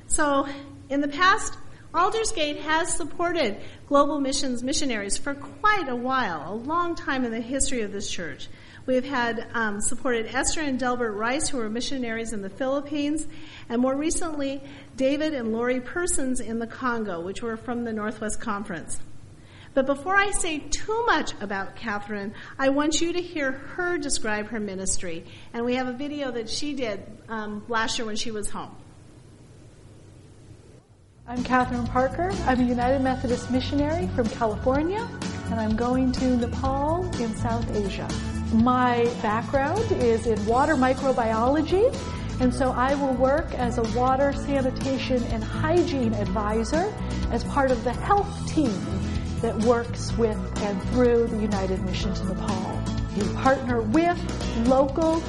So, 0.09 0.49
in 0.88 1.02
the 1.02 1.07
past, 1.07 1.57
Aldersgate 1.95 2.62
has 2.62 2.92
supported 2.92 3.61
global 3.87 4.19
missions 4.19 4.64
missionaries 4.64 5.16
for 5.16 5.35
quite 5.35 5.88
a 5.88 5.95
while, 5.95 6.52
a 6.52 6.57
long 6.57 6.97
time 6.97 7.25
in 7.25 7.30
the 7.30 7.40
history 7.40 7.83
of 7.83 7.92
this 7.92 8.11
church. 8.11 8.49
We've 8.87 9.04
had 9.04 9.46
um, 9.52 9.80
supported 9.80 10.34
Esther 10.34 10.62
and 10.62 10.78
Delbert 10.78 11.12
Rice, 11.12 11.49
who 11.49 11.58
were 11.58 11.68
missionaries 11.68 12.32
in 12.32 12.42
the 12.42 12.50
Philippines, 12.50 13.26
and 13.68 13.80
more 13.80 13.94
recently, 13.94 14.62
David 14.96 15.34
and 15.34 15.52
Lori 15.52 15.80
Persons 15.80 16.40
in 16.40 16.58
the 16.58 16.66
Congo, 16.66 17.20
which 17.20 17.42
were 17.42 17.56
from 17.56 17.84
the 17.84 17.92
Northwest 17.92 18.40
Conference. 18.40 18.99
But 19.72 19.87
before 19.87 20.16
I 20.16 20.30
say 20.32 20.58
too 20.58 21.04
much 21.06 21.32
about 21.40 21.76
Catherine, 21.76 22.34
I 22.58 22.70
want 22.70 23.00
you 23.00 23.12
to 23.12 23.22
hear 23.22 23.52
her 23.52 23.99
describe 23.99 24.49
her 24.49 24.58
ministry. 24.58 25.25
And 25.52 25.64
we 25.64 25.76
have 25.76 25.87
a 25.87 25.92
video 25.92 26.32
that 26.32 26.50
she 26.50 26.75
did 26.75 27.00
um, 27.28 27.64
last 27.68 27.99
year 27.99 28.06
when 28.06 28.16
she 28.16 28.32
was 28.32 28.50
home. 28.50 28.75
I'm 31.28 31.44
Catherine 31.44 31.87
Parker. 31.87 32.32
I'm 32.46 32.58
a 32.58 32.64
United 32.64 33.02
Methodist 33.02 33.52
missionary 33.52 34.08
from 34.16 34.28
California, 34.30 35.08
and 35.50 35.60
I'm 35.60 35.76
going 35.76 36.10
to 36.12 36.37
Nepal 36.37 37.04
in 37.20 37.32
South 37.37 37.70
Asia. 37.76 38.08
My 38.52 39.04
background 39.23 39.92
is 39.92 40.26
in 40.26 40.45
water 40.45 40.75
microbiology, 40.75 41.95
and 42.40 42.52
so 42.52 42.73
I 42.73 42.97
will 42.97 43.14
work 43.14 43.54
as 43.54 43.78
a 43.78 43.83
water 43.97 44.33
sanitation 44.33 45.23
and 45.25 45.45
hygiene 45.45 46.14
advisor 46.14 46.92
as 47.30 47.45
part 47.45 47.71
of 47.71 47.85
the 47.85 47.92
health 47.92 48.52
team 48.52 48.75
that 49.40 49.57
works 49.61 50.12
with 50.19 50.37
and 50.62 50.83
through 50.90 51.28
the 51.28 51.38
United 51.38 51.80
Mission 51.83 52.12
to 52.12 52.25
Nepal. 52.25 52.83
We 53.16 53.33
partner 53.35 53.83
with 53.83 54.19
local 54.66 55.23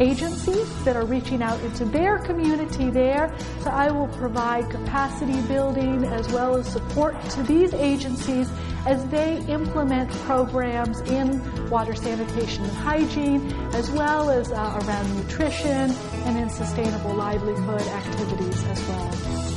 agencies 0.00 0.84
that 0.84 0.96
are 0.96 1.04
reaching 1.04 1.42
out 1.42 1.60
into 1.60 1.84
their 1.84 2.18
community 2.18 2.90
there. 2.90 3.32
So 3.60 3.70
I 3.70 3.90
will 3.90 4.08
provide 4.08 4.70
capacity 4.70 5.40
building 5.42 6.04
as 6.04 6.28
well 6.32 6.56
as 6.56 6.66
support 6.66 7.20
to 7.30 7.42
these 7.42 7.74
agencies 7.74 8.50
as 8.86 9.04
they 9.08 9.38
implement 9.46 10.10
programs 10.24 11.00
in 11.02 11.68
water 11.68 11.94
sanitation 11.94 12.64
and 12.64 12.72
hygiene, 12.72 13.52
as 13.74 13.90
well 13.90 14.30
as 14.30 14.50
uh, 14.50 14.80
around 14.82 15.16
nutrition 15.16 15.90
and 16.24 16.38
in 16.38 16.48
sustainable 16.48 17.14
livelihood 17.14 17.82
activities 17.82 18.64
as 18.64 18.82
well. 18.88 19.10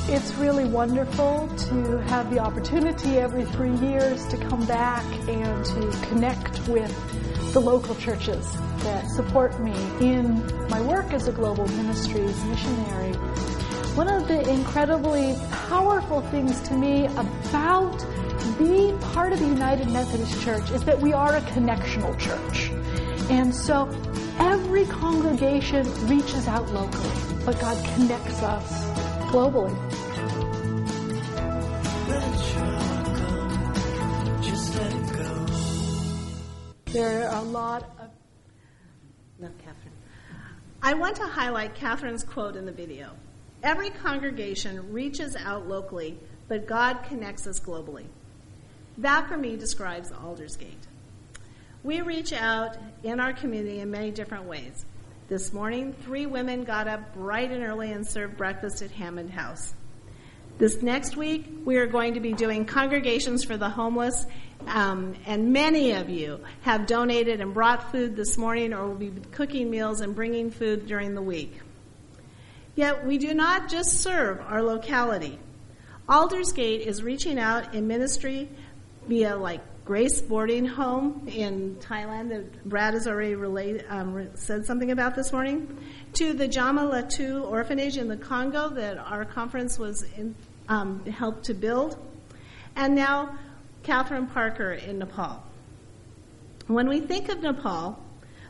It's 0.09 0.33
really 0.35 0.65
wonderful 0.65 1.47
to 1.47 2.01
have 2.03 2.29
the 2.29 2.39
opportunity 2.39 3.17
every 3.17 3.45
three 3.45 3.75
years 3.77 4.27
to 4.27 4.37
come 4.37 4.65
back 4.65 5.05
and 5.29 5.65
to 5.65 6.07
connect 6.09 6.67
with 6.67 7.22
the 7.53 7.59
local 7.59 7.93
churches 7.95 8.51
that 8.79 9.07
support 9.11 9.59
me 9.59 9.73
in 10.01 10.43
my 10.69 10.81
work 10.81 11.13
as 11.13 11.27
a 11.27 11.31
global 11.31 11.67
ministries 11.67 12.43
missionary. 12.45 13.13
One 13.93 14.09
of 14.09 14.27
the 14.27 14.41
incredibly 14.49 15.35
powerful 15.69 16.21
things 16.21 16.59
to 16.69 16.73
me 16.73 17.05
about 17.05 18.03
being 18.57 18.97
part 18.99 19.33
of 19.33 19.39
the 19.39 19.45
United 19.45 19.87
Methodist 19.89 20.41
Church 20.41 20.71
is 20.71 20.83
that 20.85 20.99
we 20.99 21.13
are 21.13 21.35
a 21.35 21.41
connectional 21.41 22.19
church. 22.19 22.71
And 23.29 23.53
so 23.53 23.87
every 24.39 24.85
congregation 24.85 25.85
reaches 26.07 26.47
out 26.47 26.67
locally, 26.73 27.11
but 27.45 27.59
God 27.59 27.77
connects 27.93 28.41
us 28.41 28.83
globally. 29.31 29.77
There 36.93 37.27
are 37.27 37.39
a 37.39 37.41
lot 37.41 37.89
of. 37.99 38.11
No, 39.39 39.49
Catherine. 39.65 39.95
I 40.79 40.93
want 40.93 41.15
to 41.15 41.23
highlight 41.23 41.73
Catherine's 41.73 42.23
quote 42.23 42.55
in 42.55 42.67
the 42.67 42.71
video. 42.71 43.09
Every 43.63 43.89
congregation 43.89 44.93
reaches 44.93 45.35
out 45.35 45.67
locally, 45.67 46.19
but 46.47 46.67
God 46.67 46.99
connects 47.09 47.47
us 47.47 47.59
globally. 47.59 48.05
That 48.99 49.27
for 49.27 49.37
me 49.37 49.57
describes 49.57 50.11
Aldersgate. 50.11 50.85
We 51.81 52.01
reach 52.01 52.31
out 52.31 52.77
in 53.01 53.19
our 53.19 53.33
community 53.33 53.79
in 53.79 53.89
many 53.89 54.11
different 54.11 54.43
ways. 54.43 54.85
This 55.29 55.51
morning, 55.51 55.93
three 55.93 56.27
women 56.27 56.63
got 56.63 56.87
up 56.87 57.15
bright 57.15 57.51
and 57.51 57.63
early 57.63 57.91
and 57.91 58.05
served 58.05 58.37
breakfast 58.37 58.83
at 58.83 58.91
Hammond 58.91 59.31
House. 59.31 59.73
This 60.59 60.83
next 60.83 61.17
week, 61.17 61.47
we 61.65 61.77
are 61.77 61.87
going 61.87 62.13
to 62.13 62.19
be 62.19 62.31
doing 62.31 62.65
congregations 62.65 63.43
for 63.43 63.57
the 63.57 63.69
homeless, 63.69 64.27
um, 64.67 65.15
and 65.25 65.51
many 65.51 65.93
of 65.93 66.11
you 66.11 66.41
have 66.61 66.85
donated 66.85 67.41
and 67.41 67.55
brought 67.55 67.91
food 67.91 68.15
this 68.15 68.37
morning 68.37 68.71
or 68.71 68.87
will 68.87 68.95
be 68.95 69.11
cooking 69.31 69.71
meals 69.71 70.01
and 70.01 70.15
bringing 70.15 70.51
food 70.51 70.85
during 70.85 71.15
the 71.15 71.23
week. 71.23 71.59
Yet, 72.75 73.03
we 73.03 73.17
do 73.17 73.33
not 73.33 73.67
just 73.67 74.01
serve 74.01 74.41
our 74.41 74.61
locality. 74.61 75.39
Aldersgate 76.07 76.81
is 76.81 77.01
reaching 77.01 77.39
out 77.39 77.73
in 77.73 77.87
ministry 77.87 78.47
via 79.07 79.35
like 79.35 79.61
Grace 79.85 80.21
Boarding 80.21 80.65
Home 80.65 81.27
in 81.27 81.77
Thailand 81.77 82.29
that 82.29 82.63
Brad 82.63 82.93
has 82.93 83.07
already 83.07 83.33
um, 83.87 84.29
said 84.35 84.65
something 84.65 84.91
about 84.91 85.15
this 85.15 85.33
morning, 85.33 85.77
to 86.13 86.33
the 86.33 86.47
Jama 86.47 86.83
Latu 86.83 87.43
Orphanage 87.49 87.97
in 87.97 88.07
the 88.07 88.17
Congo 88.17 88.69
that 88.69 88.97
our 88.97 89.25
conference 89.25 89.79
was 89.79 90.03
in, 90.15 90.35
um, 90.69 91.03
helped 91.05 91.45
to 91.45 91.53
build, 91.55 91.97
and 92.75 92.93
now 92.93 93.35
Catherine 93.81 94.27
Parker 94.27 94.73
in 94.73 94.99
Nepal. 94.99 95.43
When 96.67 96.87
we 96.87 96.99
think 96.99 97.29
of 97.29 97.41
Nepal, 97.41 97.99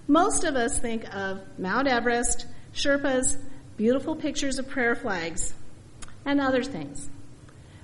most 0.08 0.43
of 0.43 0.55
us 0.55 0.77
think 0.77 1.05
of 1.15 1.41
Mount 1.58 1.88
Everest, 1.88 2.48
Sherpas, 2.74 3.38
beautiful 3.77 4.15
pictures 4.15 4.60
of 4.60 4.67
prayer 4.67 4.96
flags, 4.96 5.53
and 6.25 6.41
other 6.41 6.63
things. 6.63 7.10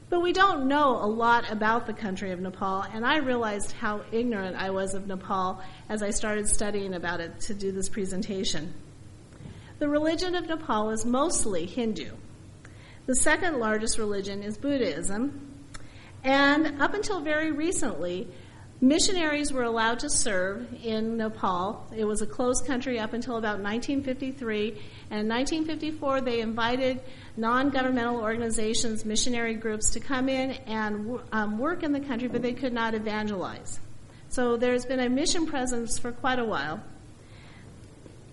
But 0.10 0.22
we 0.22 0.34
don't 0.34 0.68
know 0.68 0.98
a 0.98 1.08
lot 1.08 1.50
about 1.52 1.86
the 1.88 1.94
country 1.94 2.32
of 2.32 2.42
Nepal, 2.42 2.82
and 2.82 3.06
I 3.06 3.18
realized 3.18 3.72
how 3.72 4.02
ignorant 4.12 4.58
I 4.58 4.72
was 4.72 4.94
of 4.94 5.08
Nepal 5.08 5.62
as 5.88 6.04
I 6.04 6.10
started 6.10 6.48
studying 6.48 6.96
about 6.96 7.22
it 7.22 7.40
to 7.42 7.54
do 7.54 7.72
this 7.72 7.88
presentation. 7.88 8.74
The 9.80 9.88
religion 9.88 10.36
of 10.36 10.46
Nepal 10.46 10.90
is 10.90 11.06
mostly 11.06 11.66
Hindu. 11.66 12.12
The 13.06 13.16
second 13.16 13.60
largest 13.60 13.98
religion 13.98 14.44
is 14.44 14.58
Buddhism, 14.58 15.56
and 16.22 16.82
up 16.82 16.94
until 16.94 17.22
very 17.22 17.54
recently, 17.54 18.28
missionaries 18.82 19.54
were 19.54 19.64
allowed 19.64 20.00
to 20.00 20.10
serve 20.10 20.68
in 20.84 21.16
Nepal. 21.16 21.88
It 21.96 22.04
was 22.04 22.22
a 22.22 22.28
closed 22.28 22.66
country 22.68 23.00
up 23.00 23.14
until 23.14 23.38
about 23.38 23.62
1953, 23.62 24.72
and 25.12 25.22
in 25.22 25.30
1954 25.30 26.22
they 26.22 26.42
invited 26.42 27.00
non 27.38 27.70
governmental 27.70 28.18
organizations, 28.18 29.06
missionary 29.06 29.54
groups 29.54 29.92
to 29.92 30.02
come 30.02 30.28
in 30.28 30.52
and 30.68 31.22
um, 31.32 31.58
work 31.58 31.84
in 31.84 31.94
the 31.94 32.02
country, 32.02 32.28
but 32.28 32.42
they 32.42 32.54
could 32.54 32.74
not 32.74 32.96
evangelize. 32.96 33.80
So 34.28 34.58
there's 34.58 34.86
been 34.86 35.00
a 35.00 35.08
mission 35.08 35.46
presence 35.46 35.98
for 35.98 36.12
quite 36.12 36.38
a 36.38 36.46
while. 36.46 36.84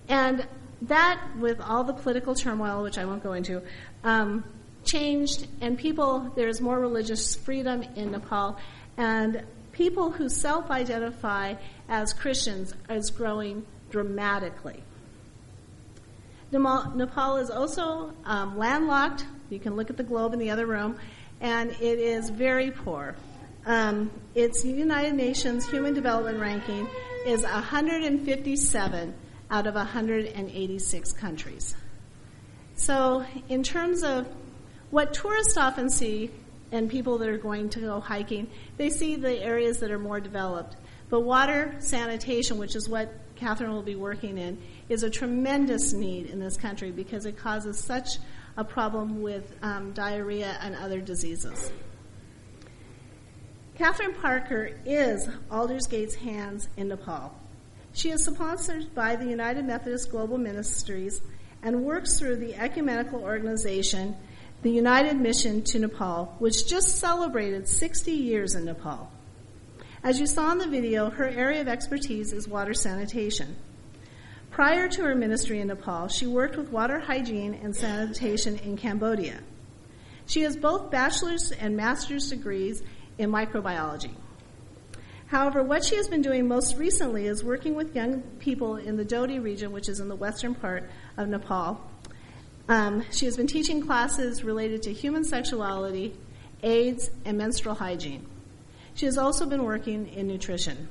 And 0.08 0.46
that, 0.82 1.20
with 1.38 1.60
all 1.60 1.84
the 1.84 1.92
political 1.92 2.34
turmoil, 2.34 2.82
which 2.82 2.98
I 2.98 3.04
won't 3.04 3.22
go 3.22 3.32
into, 3.32 3.62
um, 4.04 4.44
changed, 4.84 5.46
and 5.60 5.78
people, 5.78 6.32
there's 6.36 6.60
more 6.60 6.78
religious 6.78 7.34
freedom 7.34 7.82
in 7.96 8.12
Nepal, 8.12 8.56
and 8.96 9.42
people 9.72 10.10
who 10.10 10.28
self 10.28 10.70
identify 10.70 11.54
as 11.88 12.12
Christians 12.12 12.74
is 12.88 13.10
growing 13.10 13.66
dramatically. 13.90 14.82
Nepal 16.52 17.36
is 17.36 17.50
also 17.50 18.12
um, 18.24 18.56
landlocked. 18.56 19.26
You 19.50 19.58
can 19.58 19.76
look 19.76 19.90
at 19.90 19.96
the 19.96 20.04
globe 20.04 20.32
in 20.32 20.38
the 20.38 20.50
other 20.50 20.66
room, 20.66 20.96
and 21.40 21.70
it 21.70 21.98
is 21.98 22.30
very 22.30 22.70
poor. 22.70 23.16
Um, 23.66 24.10
its 24.34 24.64
United 24.64 25.14
Nations 25.14 25.68
Human 25.68 25.92
Development 25.92 26.38
Ranking 26.38 26.88
is 27.26 27.42
157 27.42 29.14
out 29.50 29.66
of 29.66 29.74
186 29.74 31.12
countries. 31.12 31.76
So, 32.74 33.24
in 33.48 33.62
terms 33.62 34.02
of 34.02 34.28
what 34.90 35.14
tourists 35.14 35.56
often 35.56 35.88
see 35.88 36.30
and 36.72 36.90
people 36.90 37.18
that 37.18 37.28
are 37.28 37.38
going 37.38 37.70
to 37.70 37.80
go 37.80 38.00
hiking, 38.00 38.48
they 38.76 38.90
see 38.90 39.16
the 39.16 39.40
areas 39.42 39.78
that 39.80 39.90
are 39.90 39.98
more 39.98 40.20
developed. 40.20 40.76
But 41.08 41.20
water 41.20 41.76
sanitation, 41.78 42.58
which 42.58 42.74
is 42.74 42.88
what 42.88 43.12
Catherine 43.36 43.72
will 43.72 43.82
be 43.82 43.94
working 43.94 44.38
in, 44.38 44.58
is 44.88 45.02
a 45.02 45.10
tremendous 45.10 45.92
need 45.92 46.26
in 46.26 46.40
this 46.40 46.56
country 46.56 46.90
because 46.90 47.26
it 47.26 47.36
causes 47.36 47.78
such 47.78 48.18
a 48.56 48.64
problem 48.64 49.22
with 49.22 49.56
um, 49.62 49.92
diarrhea 49.92 50.58
and 50.60 50.74
other 50.76 51.00
diseases. 51.00 51.70
Catherine 53.76 54.14
Parker 54.14 54.70
is 54.86 55.28
Aldersgate's 55.50 56.14
hands 56.14 56.68
in 56.76 56.88
Nepal. 56.88 57.38
She 57.96 58.10
is 58.10 58.26
sponsored 58.26 58.94
by 58.94 59.16
the 59.16 59.24
United 59.24 59.64
Methodist 59.64 60.10
Global 60.10 60.36
Ministries 60.36 61.22
and 61.62 61.82
works 61.82 62.18
through 62.18 62.36
the 62.36 62.54
ecumenical 62.54 63.22
organization, 63.22 64.14
the 64.60 64.70
United 64.70 65.16
Mission 65.16 65.62
to 65.62 65.78
Nepal, 65.78 66.36
which 66.38 66.66
just 66.68 66.98
celebrated 66.98 67.66
60 67.66 68.12
years 68.12 68.54
in 68.54 68.66
Nepal. 68.66 69.10
As 70.04 70.20
you 70.20 70.26
saw 70.26 70.52
in 70.52 70.58
the 70.58 70.68
video, 70.68 71.08
her 71.08 71.26
area 71.26 71.62
of 71.62 71.68
expertise 71.68 72.34
is 72.34 72.46
water 72.46 72.74
sanitation. 72.74 73.56
Prior 74.50 74.88
to 74.90 75.02
her 75.02 75.14
ministry 75.14 75.60
in 75.60 75.68
Nepal, 75.68 76.08
she 76.08 76.26
worked 76.26 76.58
with 76.58 76.70
water 76.70 77.00
hygiene 77.00 77.54
and 77.54 77.74
sanitation 77.74 78.58
in 78.58 78.76
Cambodia. 78.76 79.40
She 80.26 80.42
has 80.42 80.54
both 80.54 80.90
bachelor's 80.90 81.50
and 81.50 81.78
master's 81.78 82.28
degrees 82.28 82.82
in 83.16 83.30
microbiology. 83.30 84.12
However, 85.26 85.62
what 85.62 85.84
she 85.84 85.96
has 85.96 86.08
been 86.08 86.22
doing 86.22 86.46
most 86.46 86.76
recently 86.76 87.26
is 87.26 87.42
working 87.42 87.74
with 87.74 87.96
young 87.96 88.22
people 88.38 88.76
in 88.76 88.96
the 88.96 89.04
Doti 89.04 89.40
region, 89.40 89.72
which 89.72 89.88
is 89.88 89.98
in 89.98 90.08
the 90.08 90.14
western 90.14 90.54
part 90.54 90.88
of 91.16 91.28
Nepal. 91.28 91.80
Um, 92.68 93.04
she 93.10 93.26
has 93.26 93.36
been 93.36 93.46
teaching 93.46 93.84
classes 93.84 94.44
related 94.44 94.82
to 94.84 94.92
human 94.92 95.24
sexuality, 95.24 96.16
AIDS, 96.62 97.10
and 97.24 97.38
menstrual 97.38 97.74
hygiene. 97.74 98.26
She 98.94 99.06
has 99.06 99.18
also 99.18 99.46
been 99.46 99.64
working 99.64 100.08
in 100.08 100.28
nutrition. 100.28 100.88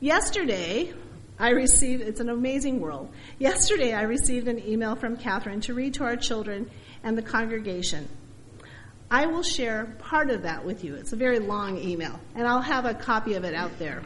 Yesterday, 0.00 0.92
I 1.38 1.50
received, 1.50 2.02
it's 2.02 2.20
an 2.20 2.28
amazing 2.28 2.80
world. 2.80 3.10
Yesterday, 3.38 3.92
I 3.92 4.02
received 4.02 4.46
an 4.46 4.64
email 4.64 4.94
from 4.94 5.16
Catherine 5.16 5.60
to 5.62 5.74
read 5.74 5.94
to 5.94 6.04
our 6.04 6.16
children 6.16 6.70
and 7.02 7.18
the 7.18 7.22
congregation. 7.22 8.08
I 9.14 9.26
will 9.26 9.44
share 9.44 9.94
part 10.00 10.28
of 10.28 10.42
that 10.42 10.64
with 10.64 10.82
you. 10.82 10.96
It's 10.96 11.12
a 11.12 11.16
very 11.16 11.38
long 11.38 11.78
email, 11.78 12.18
and 12.34 12.48
I'll 12.48 12.60
have 12.60 12.84
a 12.84 12.94
copy 12.94 13.34
of 13.34 13.44
it 13.44 13.54
out 13.54 13.78
there. 13.78 14.02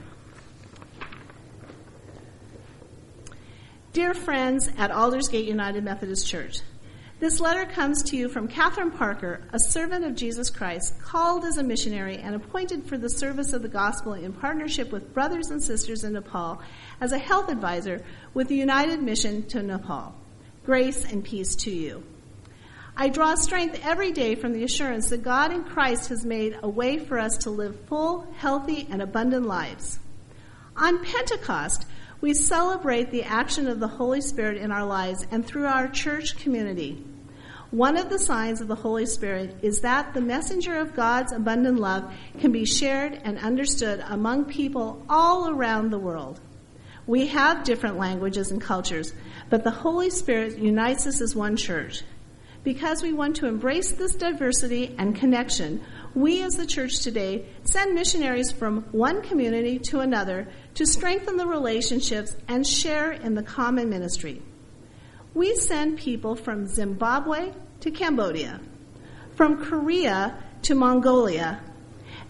Dear 3.94 4.12
friends 4.12 4.68
at 4.76 4.90
Aldersgate 4.90 5.46
United 5.46 5.82
Methodist 5.82 6.28
Church, 6.28 6.60
this 7.20 7.40
letter 7.40 7.64
comes 7.64 8.02
to 8.02 8.18
you 8.18 8.28
from 8.28 8.48
Catherine 8.48 8.90
Parker, 8.90 9.40
a 9.50 9.58
servant 9.58 10.04
of 10.04 10.14
Jesus 10.14 10.50
Christ, 10.50 11.00
called 11.00 11.42
as 11.42 11.56
a 11.56 11.62
missionary 11.62 12.18
and 12.18 12.34
appointed 12.34 12.84
for 12.84 12.98
the 12.98 13.08
service 13.08 13.54
of 13.54 13.62
the 13.62 13.68
gospel 13.68 14.12
in 14.12 14.34
partnership 14.34 14.92
with 14.92 15.14
brothers 15.14 15.48
and 15.48 15.62
sisters 15.62 16.04
in 16.04 16.12
Nepal 16.12 16.60
as 17.00 17.12
a 17.12 17.18
health 17.18 17.48
advisor 17.48 18.04
with 18.34 18.48
the 18.48 18.56
United 18.56 19.02
Mission 19.02 19.44
to 19.44 19.62
Nepal. 19.62 20.14
Grace 20.66 21.10
and 21.10 21.24
peace 21.24 21.54
to 21.54 21.70
you. 21.70 22.04
I 23.00 23.10
draw 23.10 23.36
strength 23.36 23.80
every 23.84 24.10
day 24.10 24.34
from 24.34 24.52
the 24.52 24.64
assurance 24.64 25.10
that 25.10 25.22
God 25.22 25.52
in 25.52 25.62
Christ 25.62 26.08
has 26.08 26.26
made 26.26 26.58
a 26.64 26.68
way 26.68 26.98
for 26.98 27.16
us 27.16 27.36
to 27.38 27.50
live 27.50 27.78
full, 27.86 28.26
healthy, 28.38 28.88
and 28.90 29.00
abundant 29.00 29.46
lives. 29.46 30.00
On 30.76 31.04
Pentecost, 31.04 31.86
we 32.20 32.34
celebrate 32.34 33.12
the 33.12 33.22
action 33.22 33.68
of 33.68 33.78
the 33.78 33.86
Holy 33.86 34.20
Spirit 34.20 34.56
in 34.56 34.72
our 34.72 34.84
lives 34.84 35.24
and 35.30 35.46
through 35.46 35.66
our 35.66 35.86
church 35.86 36.38
community. 36.38 37.04
One 37.70 37.96
of 37.96 38.10
the 38.10 38.18
signs 38.18 38.60
of 38.60 38.66
the 38.66 38.74
Holy 38.74 39.06
Spirit 39.06 39.54
is 39.62 39.82
that 39.82 40.12
the 40.12 40.20
messenger 40.20 40.76
of 40.76 40.96
God's 40.96 41.30
abundant 41.30 41.78
love 41.78 42.12
can 42.40 42.50
be 42.50 42.64
shared 42.64 43.20
and 43.22 43.38
understood 43.38 44.02
among 44.08 44.46
people 44.46 45.04
all 45.08 45.50
around 45.50 45.90
the 45.90 46.00
world. 46.00 46.40
We 47.06 47.28
have 47.28 47.62
different 47.62 47.96
languages 47.96 48.50
and 48.50 48.60
cultures, 48.60 49.14
but 49.50 49.62
the 49.62 49.70
Holy 49.70 50.10
Spirit 50.10 50.58
unites 50.58 51.06
us 51.06 51.20
as 51.20 51.36
one 51.36 51.56
church. 51.56 52.02
Because 52.64 53.02
we 53.02 53.12
want 53.12 53.36
to 53.36 53.46
embrace 53.46 53.92
this 53.92 54.14
diversity 54.14 54.94
and 54.98 55.14
connection, 55.14 55.80
we 56.14 56.42
as 56.42 56.54
the 56.54 56.66
church 56.66 57.00
today 57.00 57.46
send 57.62 57.94
missionaries 57.94 58.50
from 58.50 58.82
one 58.92 59.22
community 59.22 59.78
to 59.78 60.00
another 60.00 60.48
to 60.74 60.84
strengthen 60.84 61.36
the 61.36 61.46
relationships 61.46 62.36
and 62.48 62.66
share 62.66 63.12
in 63.12 63.34
the 63.34 63.42
common 63.42 63.88
ministry. 63.88 64.42
We 65.34 65.54
send 65.54 65.98
people 65.98 66.34
from 66.34 66.66
Zimbabwe 66.66 67.52
to 67.80 67.90
Cambodia, 67.90 68.60
from 69.36 69.64
Korea 69.64 70.36
to 70.62 70.74
Mongolia, 70.74 71.62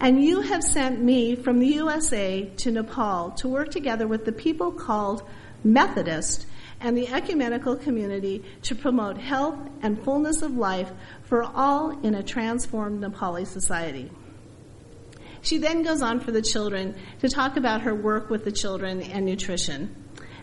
and 0.00 0.22
you 0.22 0.42
have 0.42 0.62
sent 0.62 1.00
me 1.00 1.34
from 1.34 1.58
the 1.58 1.66
USA 1.66 2.44
to 2.58 2.70
Nepal 2.70 3.30
to 3.32 3.48
work 3.48 3.70
together 3.70 4.06
with 4.06 4.24
the 4.24 4.32
people 4.32 4.70
called 4.70 5.22
Methodist 5.64 6.46
and 6.80 6.96
the 6.96 7.08
ecumenical 7.08 7.76
community 7.76 8.44
to 8.62 8.74
promote 8.74 9.18
health 9.18 9.58
and 9.82 10.02
fullness 10.02 10.42
of 10.42 10.56
life 10.56 10.90
for 11.22 11.42
all 11.42 11.98
in 12.04 12.14
a 12.14 12.22
transformed 12.22 13.02
Nepali 13.02 13.46
society. 13.46 14.10
She 15.42 15.58
then 15.58 15.82
goes 15.82 16.02
on 16.02 16.20
for 16.20 16.32
the 16.32 16.42
children 16.42 16.94
to 17.20 17.28
talk 17.28 17.56
about 17.56 17.82
her 17.82 17.94
work 17.94 18.30
with 18.30 18.44
the 18.44 18.52
children 18.52 19.02
and 19.02 19.24
nutrition. 19.24 19.94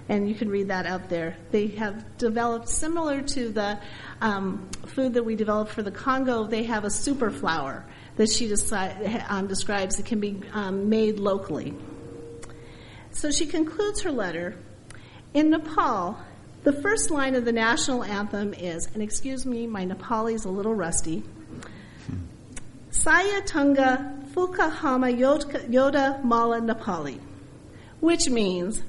And 0.07 0.29
you 0.29 0.35
can 0.35 0.49
read 0.49 0.67
that 0.67 0.85
out 0.85 1.09
there. 1.09 1.35
They 1.51 1.67
have 1.67 2.17
developed, 2.17 2.69
similar 2.69 3.21
to 3.21 3.49
the 3.49 3.79
um, 4.21 4.69
food 4.85 5.15
that 5.15 5.23
we 5.23 5.35
developed 5.35 5.71
for 5.71 5.81
the 5.81 5.91
Congo, 5.91 6.45
they 6.45 6.63
have 6.63 6.85
a 6.85 6.91
super 6.91 7.31
flour 7.31 7.85
that 8.15 8.29
she 8.29 8.47
decide, 8.47 9.25
um, 9.29 9.47
describes 9.47 9.97
that 9.97 10.05
can 10.05 10.19
be 10.19 10.41
um, 10.53 10.89
made 10.89 11.19
locally. 11.19 11.73
So 13.11 13.31
she 13.31 13.45
concludes 13.45 14.01
her 14.01 14.11
letter 14.11 14.57
in 15.35 15.49
Nepal, 15.49 16.17
the 16.63 16.71
first 16.71 17.11
line 17.11 17.35
of 17.35 17.43
the 17.43 17.51
national 17.51 18.05
anthem 18.05 18.53
is, 18.53 18.87
and 18.93 19.03
excuse 19.03 19.45
me, 19.45 19.67
my 19.67 19.85
Nepali 19.85 20.33
is 20.33 20.45
a 20.45 20.49
little 20.49 20.73
rusty. 20.73 21.23
Saya 22.89 23.41
Tunga 23.41 24.17
Fukahama 24.33 25.13
Yoda 25.13 26.23
Mala 26.23 26.61
Nepali, 26.61 27.19
which 27.99 28.29
means, 28.29 28.81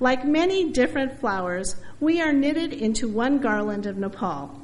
like 0.00 0.26
many 0.26 0.72
different 0.72 1.20
flowers, 1.20 1.76
we 2.00 2.20
are 2.20 2.32
knitted 2.32 2.72
into 2.72 3.06
one 3.06 3.38
garland 3.38 3.86
of 3.86 3.96
Nepal. 3.96 4.60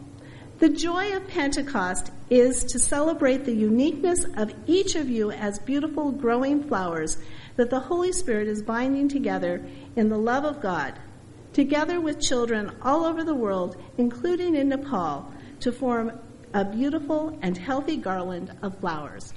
The 0.59 0.69
joy 0.69 1.15
of 1.15 1.29
Pentecost 1.29 2.11
is 2.29 2.65
to 2.65 2.81
celebrate 2.81 3.45
the 3.45 3.55
uniqueness 3.55 4.25
of 4.37 4.53
each 4.67 4.97
of 4.97 5.09
you 5.09 5.31
as 5.31 5.61
beautiful 5.61 6.11
growing 6.11 6.65
flowers 6.65 7.19
that 7.59 7.71
the 7.71 7.81
Holy 7.81 8.13
Spirit 8.13 8.47
is 8.47 8.63
binding 8.63 9.09
together 9.09 9.61
in 9.97 10.09
the 10.09 10.17
love 10.17 10.45
of 10.45 10.61
God, 10.61 10.97
together 11.53 12.01
with 12.01 12.21
children 12.21 12.71
all 12.83 13.05
over 13.05 13.25
the 13.25 13.35
world, 13.35 13.77
including 13.99 14.55
in 14.55 14.69
Nepal, 14.69 15.31
to 15.59 15.73
form 15.73 16.13
a 16.55 16.65
beautiful 16.65 17.37
and 17.43 17.59
healthy 17.59 17.97
garland 17.97 18.57
of 18.63 18.79
flowers. 18.79 19.35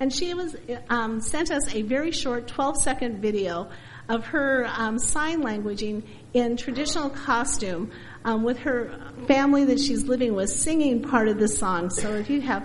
And 0.00 0.12
she 0.12 0.34
was 0.34 0.56
um, 0.90 1.20
sent 1.20 1.52
us 1.52 1.72
a 1.72 1.82
very 1.82 2.10
short 2.10 2.48
12 2.48 2.82
second 2.82 3.22
video 3.22 3.70
of 4.08 4.26
her 4.26 4.68
um, 4.74 4.98
sign 4.98 5.42
languaging 5.42 6.02
in 6.34 6.56
traditional 6.56 7.08
costume 7.08 7.92
um, 8.24 8.42
with 8.42 8.58
her 8.58 8.98
family 9.28 9.64
that 9.66 9.78
she's 9.78 10.04
living 10.04 10.34
with, 10.34 10.50
singing 10.50 11.02
part 11.02 11.28
of 11.28 11.38
the 11.38 11.48
song. 11.48 11.88
So 11.90 12.14
if 12.14 12.28
you 12.30 12.40
have 12.40 12.64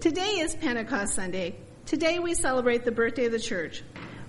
Today 0.00 0.38
is 0.38 0.54
Pentecost 0.54 1.14
Sunday. 1.14 1.56
Today 1.84 2.18
we 2.18 2.32
celebrate 2.32 2.84
the 2.84 2.92
birthday 2.92 3.26
of 3.26 3.32
the 3.32 3.38
church. 3.38 3.82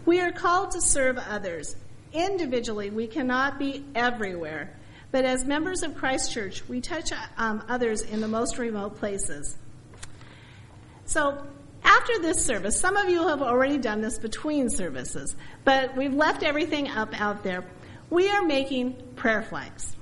We 0.06 0.20
are 0.20 0.34
called 0.34 0.72
to 0.72 0.82
serve 0.82 1.18
others. 1.18 1.78
Individually, 2.12 2.90
we 2.90 3.08
cannot 3.08 3.58
be 3.58 3.86
everywhere, 3.96 4.78
but 5.12 5.24
as 5.24 5.46
members 5.46 5.84
of 5.84 5.96
Christ 5.96 6.34
Church, 6.34 6.68
we 6.68 6.82
touch 6.82 7.14
um, 7.38 7.64
others 7.70 8.02
in 8.02 8.20
the 8.20 8.28
most 8.28 8.58
remote 8.58 8.98
places. 8.98 9.56
So, 11.06 11.48
after 11.84 12.20
this 12.20 12.44
service, 12.44 12.78
some 12.78 12.98
of 12.98 13.10
you 13.10 13.28
have 13.30 13.42
already 13.42 13.78
done 13.78 14.02
this 14.02 14.20
between 14.20 14.70
services, 14.70 15.36
but 15.64 15.96
we've 15.96 16.14
left 16.14 16.44
everything 16.44 16.90
up 16.90 17.20
out 17.20 17.44
there. 17.44 17.64
We 18.14 18.30
are 18.30 18.44
making 18.44 18.94
prayer 19.16 19.42
flags. 19.42 19.96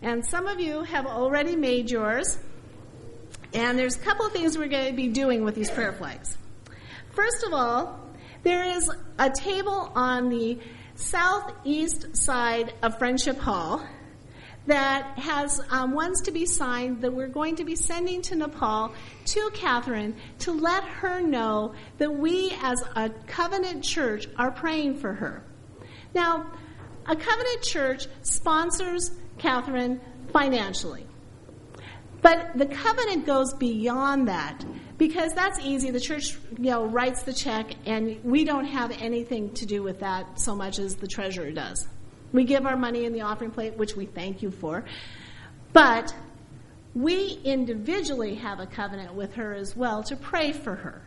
And 0.00 0.24
some 0.24 0.46
of 0.46 0.58
you 0.58 0.84
have 0.84 1.04
already 1.04 1.54
made 1.54 1.90
yours. 1.90 2.38
And 3.52 3.78
there's 3.78 3.94
a 3.94 3.98
couple 3.98 4.24
of 4.24 4.32
things 4.32 4.56
we're 4.56 4.68
going 4.68 4.86
to 4.86 4.96
be 4.96 5.08
doing 5.08 5.44
with 5.44 5.54
these 5.54 5.70
prayer 5.70 5.92
flags. 5.92 6.38
First 7.10 7.44
of 7.44 7.52
all, 7.52 8.08
there 8.42 8.64
is 8.64 8.90
a 9.18 9.28
table 9.28 9.92
on 9.94 10.30
the 10.30 10.60
southeast 10.94 12.16
side 12.16 12.72
of 12.82 12.96
Friendship 12.98 13.36
Hall 13.36 13.86
that 14.66 15.18
has 15.18 15.60
um, 15.68 15.92
ones 15.92 16.22
to 16.22 16.30
be 16.30 16.46
signed 16.46 17.02
that 17.02 17.12
we're 17.12 17.28
going 17.28 17.56
to 17.56 17.64
be 17.64 17.76
sending 17.76 18.22
to 18.22 18.34
Nepal 18.34 18.94
to 19.26 19.50
Catherine 19.52 20.16
to 20.38 20.52
let 20.52 20.84
her 20.84 21.20
know 21.20 21.74
that 21.98 22.14
we 22.16 22.56
as 22.62 22.82
a 22.96 23.10
covenant 23.26 23.84
church 23.84 24.26
are 24.38 24.52
praying 24.52 25.00
for 25.00 25.12
her. 25.12 25.44
Now, 26.14 26.50
a 27.06 27.16
covenant 27.16 27.62
church 27.62 28.06
sponsors 28.22 29.10
Catherine 29.38 30.00
financially. 30.32 31.06
But 32.20 32.56
the 32.56 32.66
covenant 32.66 33.26
goes 33.26 33.52
beyond 33.54 34.28
that 34.28 34.64
because 34.96 35.32
that's 35.32 35.58
easy. 35.58 35.90
The 35.90 36.00
church, 36.00 36.38
you 36.56 36.70
know, 36.70 36.84
writes 36.84 37.24
the 37.24 37.32
check 37.32 37.74
and 37.84 38.22
we 38.22 38.44
don't 38.44 38.66
have 38.66 38.92
anything 38.92 39.52
to 39.54 39.66
do 39.66 39.82
with 39.82 40.00
that 40.00 40.38
so 40.38 40.54
much 40.54 40.78
as 40.78 40.94
the 40.94 41.08
treasurer 41.08 41.50
does. 41.50 41.88
We 42.32 42.44
give 42.44 42.64
our 42.64 42.76
money 42.76 43.04
in 43.04 43.12
the 43.12 43.22
offering 43.22 43.50
plate, 43.50 43.76
which 43.76 43.96
we 43.96 44.06
thank 44.06 44.42
you 44.42 44.52
for. 44.52 44.84
But 45.72 46.14
we 46.94 47.40
individually 47.44 48.36
have 48.36 48.60
a 48.60 48.66
covenant 48.66 49.14
with 49.14 49.34
her 49.34 49.52
as 49.52 49.76
well 49.76 50.02
to 50.04 50.14
pray 50.16 50.52
for 50.52 50.76
her, 50.76 51.02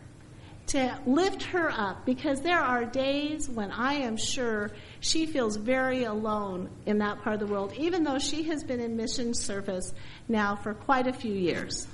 to 0.67 0.99
lift 1.05 1.43
her 1.43 1.69
up, 1.69 2.05
because 2.05 2.41
there 2.41 2.59
are 2.59 2.85
days 2.85 3.47
when 3.47 3.71
I 3.71 3.93
am 3.93 4.17
sure 4.17 4.71
she 4.99 5.25
feels 5.27 5.57
very 5.57 6.05
alone 6.05 6.69
in 6.85 6.97
that 6.99 7.21
part 7.21 7.35
of 7.35 7.47
the 7.47 7.53
world, 7.53 7.73
even 7.77 8.03
though 8.03 8.17
she 8.17 8.43
has 8.43 8.63
been 8.63 8.79
in 8.79 8.97
mission 8.97 9.33
service 9.33 9.93
now 10.27 10.55
for 10.55 10.73
quite 10.73 11.05
a 11.07 11.13
few 11.13 11.33
years. 11.33 11.87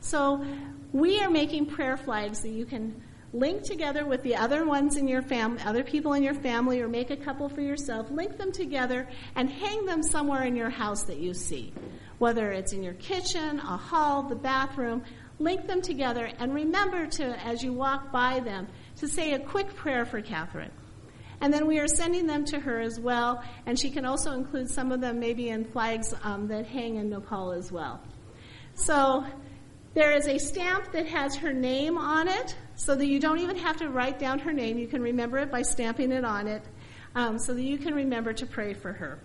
So 0.00 0.44
we 0.92 1.20
are 1.20 1.30
making 1.30 1.66
prayer 1.66 1.96
flags 1.96 2.40
that 2.42 2.50
you 2.50 2.66
can 2.66 3.00
link 3.32 3.62
together 3.62 4.04
with 4.04 4.22
the 4.22 4.36
other 4.36 4.66
ones 4.66 4.98
in 4.98 5.08
your 5.08 5.22
family, 5.22 5.62
other 5.62 5.82
people 5.82 6.12
in 6.12 6.22
your 6.22 6.34
family, 6.34 6.82
or 6.82 6.88
make 6.88 7.10
a 7.10 7.16
couple 7.16 7.48
for 7.48 7.62
yourself. 7.62 8.10
Link 8.10 8.36
them 8.36 8.52
together 8.52 9.08
and 9.36 9.48
hang 9.48 9.86
them 9.86 10.02
somewhere 10.02 10.42
in 10.42 10.54
your 10.54 10.68
house 10.68 11.04
that 11.04 11.16
you 11.16 11.32
see. 11.32 11.72
Whether 12.18 12.52
it's 12.52 12.74
in 12.74 12.82
your 12.82 12.92
kitchen, 12.94 13.58
a 13.58 13.76
hall, 13.78 14.24
the 14.24 14.36
bathroom, 14.36 15.02
link 15.42 15.66
them 15.66 15.82
together 15.82 16.30
and 16.38 16.54
remember 16.54 17.06
to, 17.06 17.24
as 17.46 17.62
you 17.62 17.72
walk 17.72 18.12
by 18.12 18.40
them, 18.40 18.68
to 18.96 19.08
say 19.08 19.32
a 19.32 19.38
quick 19.38 19.74
prayer 19.74 20.04
for 20.04 20.20
Catherine. 20.20 20.70
And 21.40 21.52
then 21.52 21.66
we 21.66 21.80
are 21.80 21.88
sending 21.88 22.26
them 22.26 22.44
to 22.46 22.60
her 22.60 22.80
as 22.80 23.00
well, 23.00 23.42
and 23.66 23.76
she 23.78 23.90
can 23.90 24.04
also 24.04 24.32
include 24.32 24.70
some 24.70 24.92
of 24.92 25.00
them 25.00 25.18
maybe 25.18 25.48
in 25.48 25.64
flags 25.64 26.14
um, 26.22 26.46
that 26.48 26.66
hang 26.66 26.96
in 26.96 27.10
Nepal 27.10 27.50
as 27.50 27.72
well. 27.72 28.00
So 28.74 29.26
there 29.94 30.12
is 30.12 30.28
a 30.28 30.38
stamp 30.38 30.92
that 30.92 31.06
has 31.06 31.34
her 31.36 31.52
name 31.52 31.98
on 31.98 32.28
it 32.28 32.56
so 32.76 32.94
that 32.94 33.06
you 33.06 33.18
don't 33.18 33.38
even 33.38 33.56
have 33.56 33.76
to 33.78 33.90
write 33.90 34.18
down 34.18 34.38
her 34.38 34.52
name. 34.52 34.78
You 34.78 34.86
can 34.86 35.02
remember 35.02 35.38
it 35.38 35.50
by 35.50 35.62
stamping 35.62 36.12
it 36.12 36.24
on 36.24 36.46
it 36.46 36.62
um, 37.14 37.38
so 37.38 37.52
that 37.54 37.62
you 37.62 37.76
can 37.76 37.94
remember 37.94 38.32
to 38.32 38.46
pray 38.46 38.72
for 38.72 38.92
her. 38.92 39.18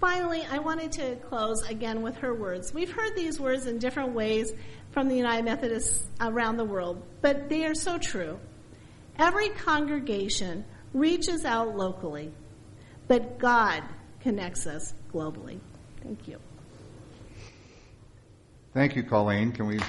Finally, 0.00 0.42
I 0.50 0.58
wanted 0.58 0.92
to 0.92 1.16
close 1.28 1.62
again 1.68 2.00
with 2.00 2.16
her 2.16 2.34
words. 2.34 2.72
We've 2.72 2.90
heard 2.90 3.14
these 3.14 3.38
words 3.38 3.66
in 3.66 3.78
different 3.78 4.14
ways 4.14 4.50
from 4.92 5.08
the 5.08 5.14
United 5.14 5.44
Methodists 5.44 6.08
around 6.22 6.56
the 6.56 6.64
world, 6.64 7.02
but 7.20 7.50
they 7.50 7.66
are 7.66 7.74
so 7.74 7.98
true. 7.98 8.40
Every 9.18 9.50
congregation 9.50 10.64
reaches 10.94 11.44
out 11.44 11.76
locally, 11.76 12.32
but 13.08 13.38
God 13.38 13.82
connects 14.20 14.66
us 14.66 14.94
globally. 15.12 15.60
Thank 16.02 16.26
you. 16.26 16.38
Thank 18.72 18.96
you, 18.96 19.02
Colleen. 19.02 19.52
Can 19.52 19.66
we. 19.66 19.80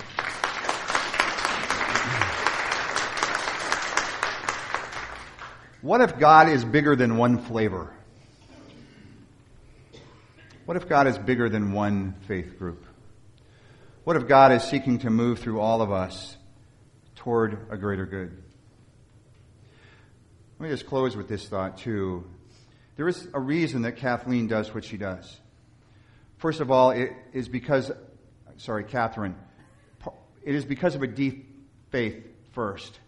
What 5.82 6.02
if 6.02 6.20
God 6.20 6.50
is 6.50 6.66
bigger 6.66 6.98
than 6.98 7.16
one 7.16 7.38
flavor? 7.38 7.94
What 10.66 10.78
if 10.78 10.88
God 10.88 11.08
is 11.08 11.18
bigger 11.18 11.50
than 11.50 11.74
one 11.74 12.16
faith 12.28 12.60
group? 12.60 12.86
What 14.04 14.16
if 14.16 14.28
God 14.28 14.52
is 14.52 14.64
seeking 14.64 15.00
to 15.00 15.10
move 15.10 15.40
through 15.40 15.60
all 15.60 15.82
of 15.82 15.92
us 15.92 16.38
toward 17.16 17.68
a 17.72 17.78
greater 17.78 18.06
good? 18.06 18.32
Let 20.60 20.66
me 20.66 20.70
just 20.70 20.86
close 20.86 21.18
with 21.18 21.28
this 21.28 21.48
thought, 21.48 21.78
too. 21.78 22.30
There 22.96 23.08
is 23.08 23.28
a 23.34 23.40
reason 23.40 23.82
that 23.82 23.98
Kathleen 23.98 24.48
does 24.48 24.74
what 24.74 24.86
she 24.86 24.98
does. 24.98 25.40
First 26.38 26.60
of 26.60 26.70
all, 26.70 26.92
it 26.92 27.12
is 27.34 27.50
because, 27.50 27.92
sorry, 28.58 28.84
Catherine, 28.84 29.36
it 30.44 30.54
is 30.54 30.66
because 30.66 30.94
of 30.94 31.02
a 31.02 31.08
deep 31.08 31.48
faith 31.90 32.24
first. 32.54 33.00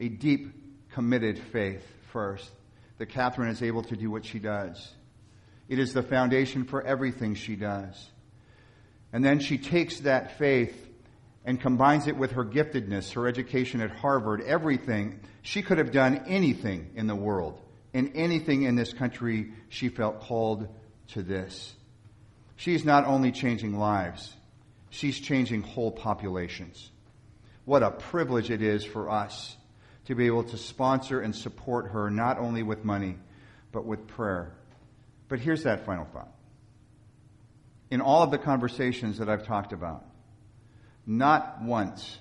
A 0.00 0.08
deep 0.08 0.90
committed 0.90 1.38
faith 1.38 1.86
first 2.12 2.50
that 2.98 3.06
Catherine 3.06 3.50
is 3.50 3.62
able 3.62 3.84
to 3.84 3.96
do 3.96 4.10
what 4.10 4.24
she 4.24 4.40
does. 4.40 4.92
It 5.72 5.78
is 5.78 5.94
the 5.94 6.02
foundation 6.02 6.64
for 6.64 6.82
everything 6.82 7.34
she 7.34 7.56
does. 7.56 8.10
And 9.10 9.24
then 9.24 9.40
she 9.40 9.56
takes 9.56 10.00
that 10.00 10.36
faith 10.36 10.76
and 11.46 11.58
combines 11.58 12.08
it 12.08 12.14
with 12.18 12.32
her 12.32 12.44
giftedness, 12.44 13.14
her 13.14 13.26
education 13.26 13.80
at 13.80 13.90
Harvard, 13.90 14.42
everything. 14.42 15.20
She 15.40 15.62
could 15.62 15.78
have 15.78 15.90
done 15.90 16.24
anything 16.26 16.90
in 16.94 17.06
the 17.06 17.14
world. 17.14 17.58
In 17.94 18.12
anything 18.14 18.64
in 18.64 18.76
this 18.76 18.92
country, 18.92 19.54
she 19.70 19.88
felt 19.88 20.20
called 20.20 20.68
to 21.12 21.22
this. 21.22 21.72
She's 22.56 22.84
not 22.84 23.06
only 23.06 23.32
changing 23.32 23.78
lives, 23.78 24.30
she's 24.90 25.18
changing 25.18 25.62
whole 25.62 25.90
populations. 25.90 26.90
What 27.64 27.82
a 27.82 27.92
privilege 27.92 28.50
it 28.50 28.60
is 28.60 28.84
for 28.84 29.08
us 29.08 29.56
to 30.04 30.14
be 30.14 30.26
able 30.26 30.44
to 30.44 30.58
sponsor 30.58 31.22
and 31.22 31.34
support 31.34 31.92
her 31.92 32.10
not 32.10 32.38
only 32.38 32.62
with 32.62 32.84
money, 32.84 33.16
but 33.72 33.86
with 33.86 34.06
prayer. 34.06 34.52
But 35.32 35.40
here's 35.40 35.62
that 35.62 35.86
final 35.86 36.04
thought. 36.04 36.30
In 37.90 38.02
all 38.02 38.22
of 38.22 38.30
the 38.30 38.36
conversations 38.36 39.16
that 39.16 39.30
I've 39.30 39.46
talked 39.46 39.72
about, 39.72 40.04
not 41.06 41.62
once, 41.62 42.18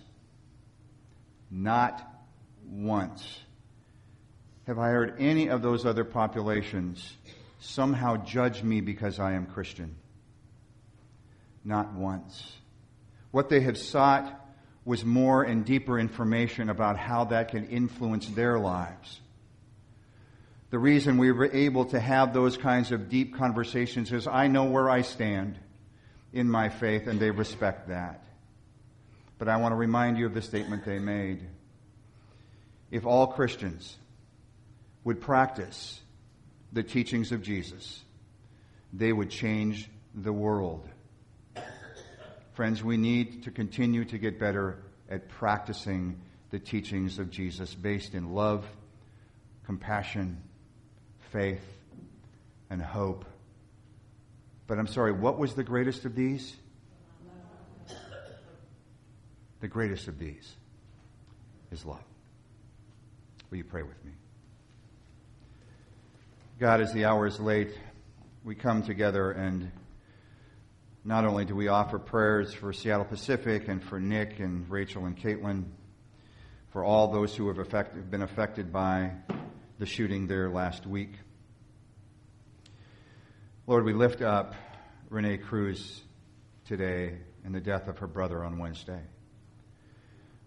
not 1.50 2.10
once 2.65 3.41
have 4.65 4.80
I 4.80 4.91
heard 4.91 5.15
any 5.19 5.50
of 5.50 5.62
those 5.62 5.86
other 5.86 6.06
populations 6.06 7.17
somehow 7.60 8.15
judge 8.15 8.63
me 8.63 8.80
because 8.80 9.19
I 9.19 9.34
am 9.34 9.45
Christian. 9.45 9.97
Not 11.65 11.91
once. 11.91 12.50
What 13.32 13.50
they 13.50 13.60
have 13.60 13.78
sought 13.78 14.34
was 14.86 15.04
more 15.04 15.43
and 15.43 15.65
deeper 15.65 16.00
information 16.00 16.69
about 16.69 16.95
how 16.95 17.26
that 17.26 17.50
can 17.50 17.67
influence 17.67 18.28
their 18.28 18.58
lives. 18.58 19.19
The 20.71 20.79
reason 20.79 21.17
we 21.17 21.34
were 21.34 21.51
able 21.51 21.84
to 21.86 21.99
have 21.99 22.34
those 22.34 22.55
kinds 22.55 22.93
of 22.93 23.10
deep 23.10 23.36
conversations 23.36 24.13
is 24.13 24.25
I 24.25 24.47
know 24.47 24.63
where 24.63 24.89
I 24.89 25.01
stand 25.01 25.60
in 26.31 26.49
my 26.49 26.69
faith 26.69 27.07
and 27.07 27.19
they 27.19 27.29
respect 27.29 27.89
that. 27.89 28.23
But 29.38 29.49
I 29.49 29.57
want 29.57 29.73
to 29.73 29.75
remind 29.75 30.17
you 30.17 30.25
of 30.25 30.34
the 30.34 30.41
statement 30.41 30.86
they 30.86 30.99
made. 30.99 31.41
If 32.89 33.05
all 33.05 33.27
Christians 33.27 33.97
would 35.03 35.19
practice 35.19 35.99
the 36.71 36.84
teachings 36.84 37.34
of 37.34 37.41
Jesus, 37.41 38.01
they 38.93 39.12
would 39.12 39.29
change 39.29 39.89
the 40.15 40.31
world. 40.31 40.88
Friends, 42.53 42.81
we 42.81 42.95
need 42.95 43.43
to 43.43 43.51
continue 43.51 44.05
to 44.05 44.17
get 44.17 44.39
better 44.39 44.77
at 45.10 45.27
practicing 45.27 46.21
the 46.49 46.60
teachings 46.60 47.19
of 47.19 47.29
Jesus 47.29 47.75
based 47.75 48.13
in 48.13 48.34
love, 48.34 48.65
compassion, 49.65 50.41
faith, 51.31 51.61
and 52.69 52.81
hope. 52.81 53.25
But 54.67 54.79
I'm 54.79 54.87
sorry, 54.87 55.11
what 55.11 55.37
was 55.37 55.53
the 55.53 55.63
greatest 55.63 56.05
of 56.05 56.15
these? 56.15 56.55
The 59.59 59.67
greatest 59.67 60.07
of 60.07 60.17
these 60.17 60.55
is 61.71 61.85
love. 61.85 62.03
Will 63.49 63.57
you 63.57 63.63
pray 63.63 63.83
with 63.83 64.03
me? 64.03 64.11
God, 66.59 66.81
as 66.81 66.93
the 66.93 67.05
hour 67.05 67.27
is 67.27 67.39
late, 67.39 67.77
we 68.43 68.55
come 68.55 68.81
together 68.81 69.31
and 69.31 69.71
not 71.03 71.25
only 71.25 71.45
do 71.45 71.55
we 71.55 71.67
offer 71.67 71.97
prayers 71.97 72.53
for 72.53 72.71
Seattle 72.73 73.05
Pacific 73.05 73.67
and 73.67 73.83
for 73.83 73.99
Nick 73.99 74.39
and 74.39 74.69
Rachel 74.69 75.05
and 75.05 75.17
Caitlin, 75.17 75.65
for 76.69 76.83
all 76.83 77.11
those 77.11 77.35
who 77.35 77.47
have 77.47 77.57
affected, 77.57 78.09
been 78.09 78.21
affected 78.21 78.71
by 78.71 79.11
the 79.81 79.87
shooting 79.87 80.27
there 80.27 80.47
last 80.47 80.85
week. 80.85 81.09
Lord, 83.65 83.83
we 83.83 83.93
lift 83.93 84.21
up 84.21 84.53
Renee 85.09 85.37
Cruz 85.37 86.03
today 86.65 87.17
and 87.43 87.55
the 87.55 87.59
death 87.59 87.87
of 87.87 87.97
her 87.97 88.05
brother 88.05 88.43
on 88.43 88.59
Wednesday. 88.59 89.01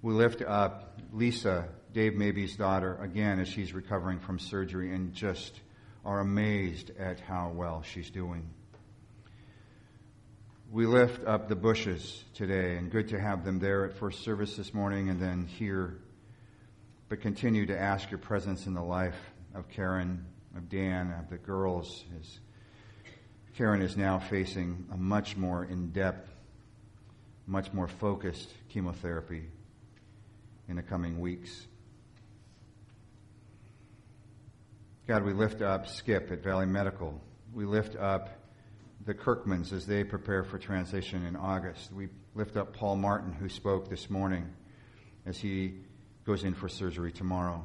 We 0.02 0.12
lift 0.12 0.40
up 0.40 1.00
Lisa, 1.12 1.66
Dave 1.92 2.12
Maybe's 2.12 2.54
daughter, 2.54 2.96
again 3.02 3.40
as 3.40 3.48
she's 3.48 3.72
recovering 3.72 4.20
from 4.20 4.38
surgery 4.38 4.94
and 4.94 5.12
just 5.12 5.60
are 6.04 6.20
amazed 6.20 6.92
at 6.96 7.18
how 7.18 7.50
well 7.52 7.82
she's 7.82 8.10
doing. 8.10 8.48
We 10.70 10.86
lift 10.86 11.26
up 11.26 11.48
the 11.48 11.56
Bushes 11.56 12.22
today, 12.34 12.76
and 12.76 12.88
good 12.88 13.08
to 13.08 13.20
have 13.20 13.44
them 13.44 13.58
there 13.58 13.84
at 13.84 13.94
first 13.94 14.22
service 14.22 14.54
this 14.54 14.72
morning 14.72 15.08
and 15.08 15.20
then 15.20 15.48
here. 15.48 15.98
But 17.14 17.20
continue 17.20 17.64
to 17.66 17.81
ask 17.81 18.11
your 18.11 18.18
presence 18.18 18.66
in 18.66 18.74
the 18.74 18.83
life 18.83 19.14
of 19.55 19.68
Karen, 19.68 20.27
of 20.57 20.68
Dan, 20.68 21.14
of 21.16 21.31
the 21.31 21.37
girls. 21.37 22.05
As 22.18 22.40
Karen 23.57 23.83
is 23.83 23.96
now 23.96 24.18
facing 24.18 24.85
a 24.92 24.96
much 24.96 25.37
more 25.37 25.64
in 25.64 25.92
depth, 25.92 26.29
much 27.46 27.72
more 27.72 27.87
focused 27.87 28.53
chemotherapy 28.68 29.44
in 30.66 30.74
the 30.74 30.83
coming 30.83 31.20
weeks. 31.20 31.68
God, 35.07 35.22
we 35.22 35.35
lift 35.35 35.62
up 35.62 35.87
Skip 35.87 36.33
at 36.33 36.42
Valley 36.42 36.66
Medical. 36.66 37.20
We 37.53 37.64
lift 37.64 37.94
up 37.94 38.29
the 39.07 39.14
Kirkmans 39.14 39.72
as 39.72 39.87
they 39.87 40.03
prepare 40.03 40.42
for 40.42 40.59
transition 40.59 41.24
in 41.27 41.37
August. 41.37 41.92
We 41.92 42.09
lift 42.35 42.57
up 42.57 42.74
Paul 42.74 42.96
Martin, 42.96 43.33
who 43.33 43.48
spoke 43.48 43.88
this 43.88 44.11
morning 44.11 44.53
as 45.24 45.38
he 45.38 45.74
goes 46.24 46.44
in 46.44 46.54
for 46.54 46.68
surgery 46.68 47.12
tomorrow. 47.12 47.64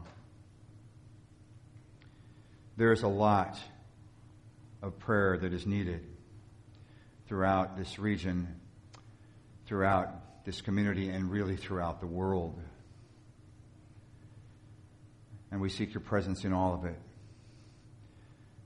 There 2.77 2.91
is 2.91 3.03
a 3.03 3.07
lot 3.07 3.57
of 4.81 4.97
prayer 4.99 5.37
that 5.37 5.53
is 5.53 5.65
needed 5.65 6.05
throughout 7.27 7.77
this 7.77 7.99
region, 7.99 8.47
throughout 9.65 10.45
this 10.45 10.61
community, 10.61 11.09
and 11.09 11.29
really 11.29 11.57
throughout 11.57 11.99
the 11.99 12.07
world. 12.07 12.59
And 15.51 15.59
we 15.61 15.69
seek 15.69 15.93
your 15.93 16.01
presence 16.01 16.45
in 16.45 16.53
all 16.53 16.73
of 16.73 16.85
it 16.85 16.99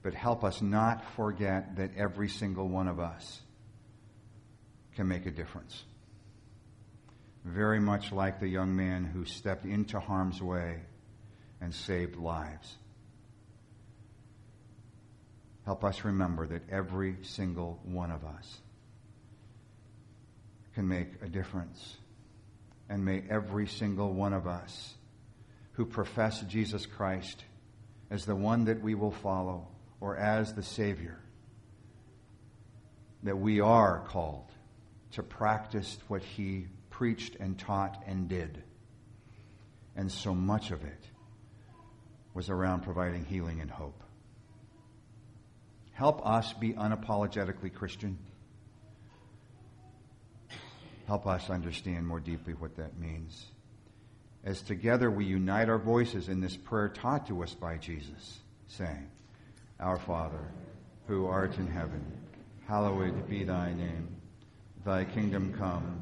but 0.04 0.14
help 0.14 0.44
us 0.44 0.62
not 0.62 1.04
forget 1.16 1.78
that 1.78 1.92
every 1.96 2.28
single 2.28 2.68
one 2.68 2.90
of 2.90 3.00
us 3.00 3.42
can 4.96 5.08
make 5.08 5.26
a 5.26 5.32
difference. 5.32 5.84
Very 7.46 7.80
much 7.80 8.12
like 8.12 8.40
the 8.40 8.48
young 8.48 8.76
man 8.76 9.04
who 9.04 9.26
stepped 9.26 9.66
into 9.66 10.00
harm's 10.00 10.42
way 10.42 10.82
and 11.60 11.74
saved 11.74 12.16
lives. 12.16 12.78
Help 15.66 15.84
us 15.84 16.04
remember 16.04 16.46
that 16.48 16.70
every 16.70 17.18
single 17.22 17.80
one 17.84 18.12
of 18.12 18.24
us 18.26 18.60
can 20.74 20.88
make 20.88 21.08
a 21.22 21.28
difference. 21.28 21.98
And 22.90 23.06
may 23.06 23.24
every 23.30 23.68
single 23.68 24.14
one 24.14 24.34
of 24.34 24.48
us 24.48 24.96
who 25.74 25.86
profess 25.86 26.42
Jesus 26.42 26.86
Christ 26.86 27.44
as 28.10 28.26
the 28.26 28.36
one 28.36 28.66
that 28.66 28.82
we 28.82 28.94
will 28.94 29.12
follow 29.12 29.68
or 30.00 30.18
as 30.18 30.54
the 30.54 30.64
Savior, 30.64 31.18
that 33.24 33.38
we 33.38 33.62
are 33.62 34.04
called 34.08 34.52
to 35.14 35.24
practice 35.24 35.98
what 36.08 36.22
He 36.22 36.68
preached 36.94 37.36
and 37.40 37.58
taught 37.58 38.04
and 38.08 38.30
did. 38.30 38.62
And 39.96 40.12
so 40.12 40.34
much 40.34 40.72
of 40.72 40.84
it 40.84 41.04
was 42.34 42.50
around 42.50 42.82
providing 42.82 43.26
healing 43.26 43.62
and 43.62 43.70
hope. 43.70 44.04
Help 45.92 46.26
us 46.26 46.54
be 46.54 46.74
unapologetically 46.74 47.74
Christian. 47.74 48.18
Help 51.08 51.28
us 51.28 51.50
understand 51.50 52.08
more 52.08 52.20
deeply 52.20 52.54
what 52.54 52.78
that 52.78 52.98
means. 52.98 53.46
As 54.44 54.62
together 54.62 55.10
we 55.10 55.26
unite 55.26 55.70
our 55.70 55.78
voices 55.78 56.30
in 56.30 56.42
this 56.42 56.58
prayer 56.58 56.90
taught 56.90 57.28
to 57.28 57.44
us 57.44 57.54
by 57.54 57.78
Jesus, 57.78 58.40
saying, 58.68 59.10
our 59.80 59.98
Father, 59.98 60.52
who 61.08 61.26
art 61.26 61.58
in 61.58 61.68
heaven, 61.68 62.04
hallowed 62.68 63.28
be 63.28 63.44
thy 63.44 63.74
name. 63.74 64.08
Thy 64.86 65.06
kingdom 65.06 65.54
come, 65.58 66.02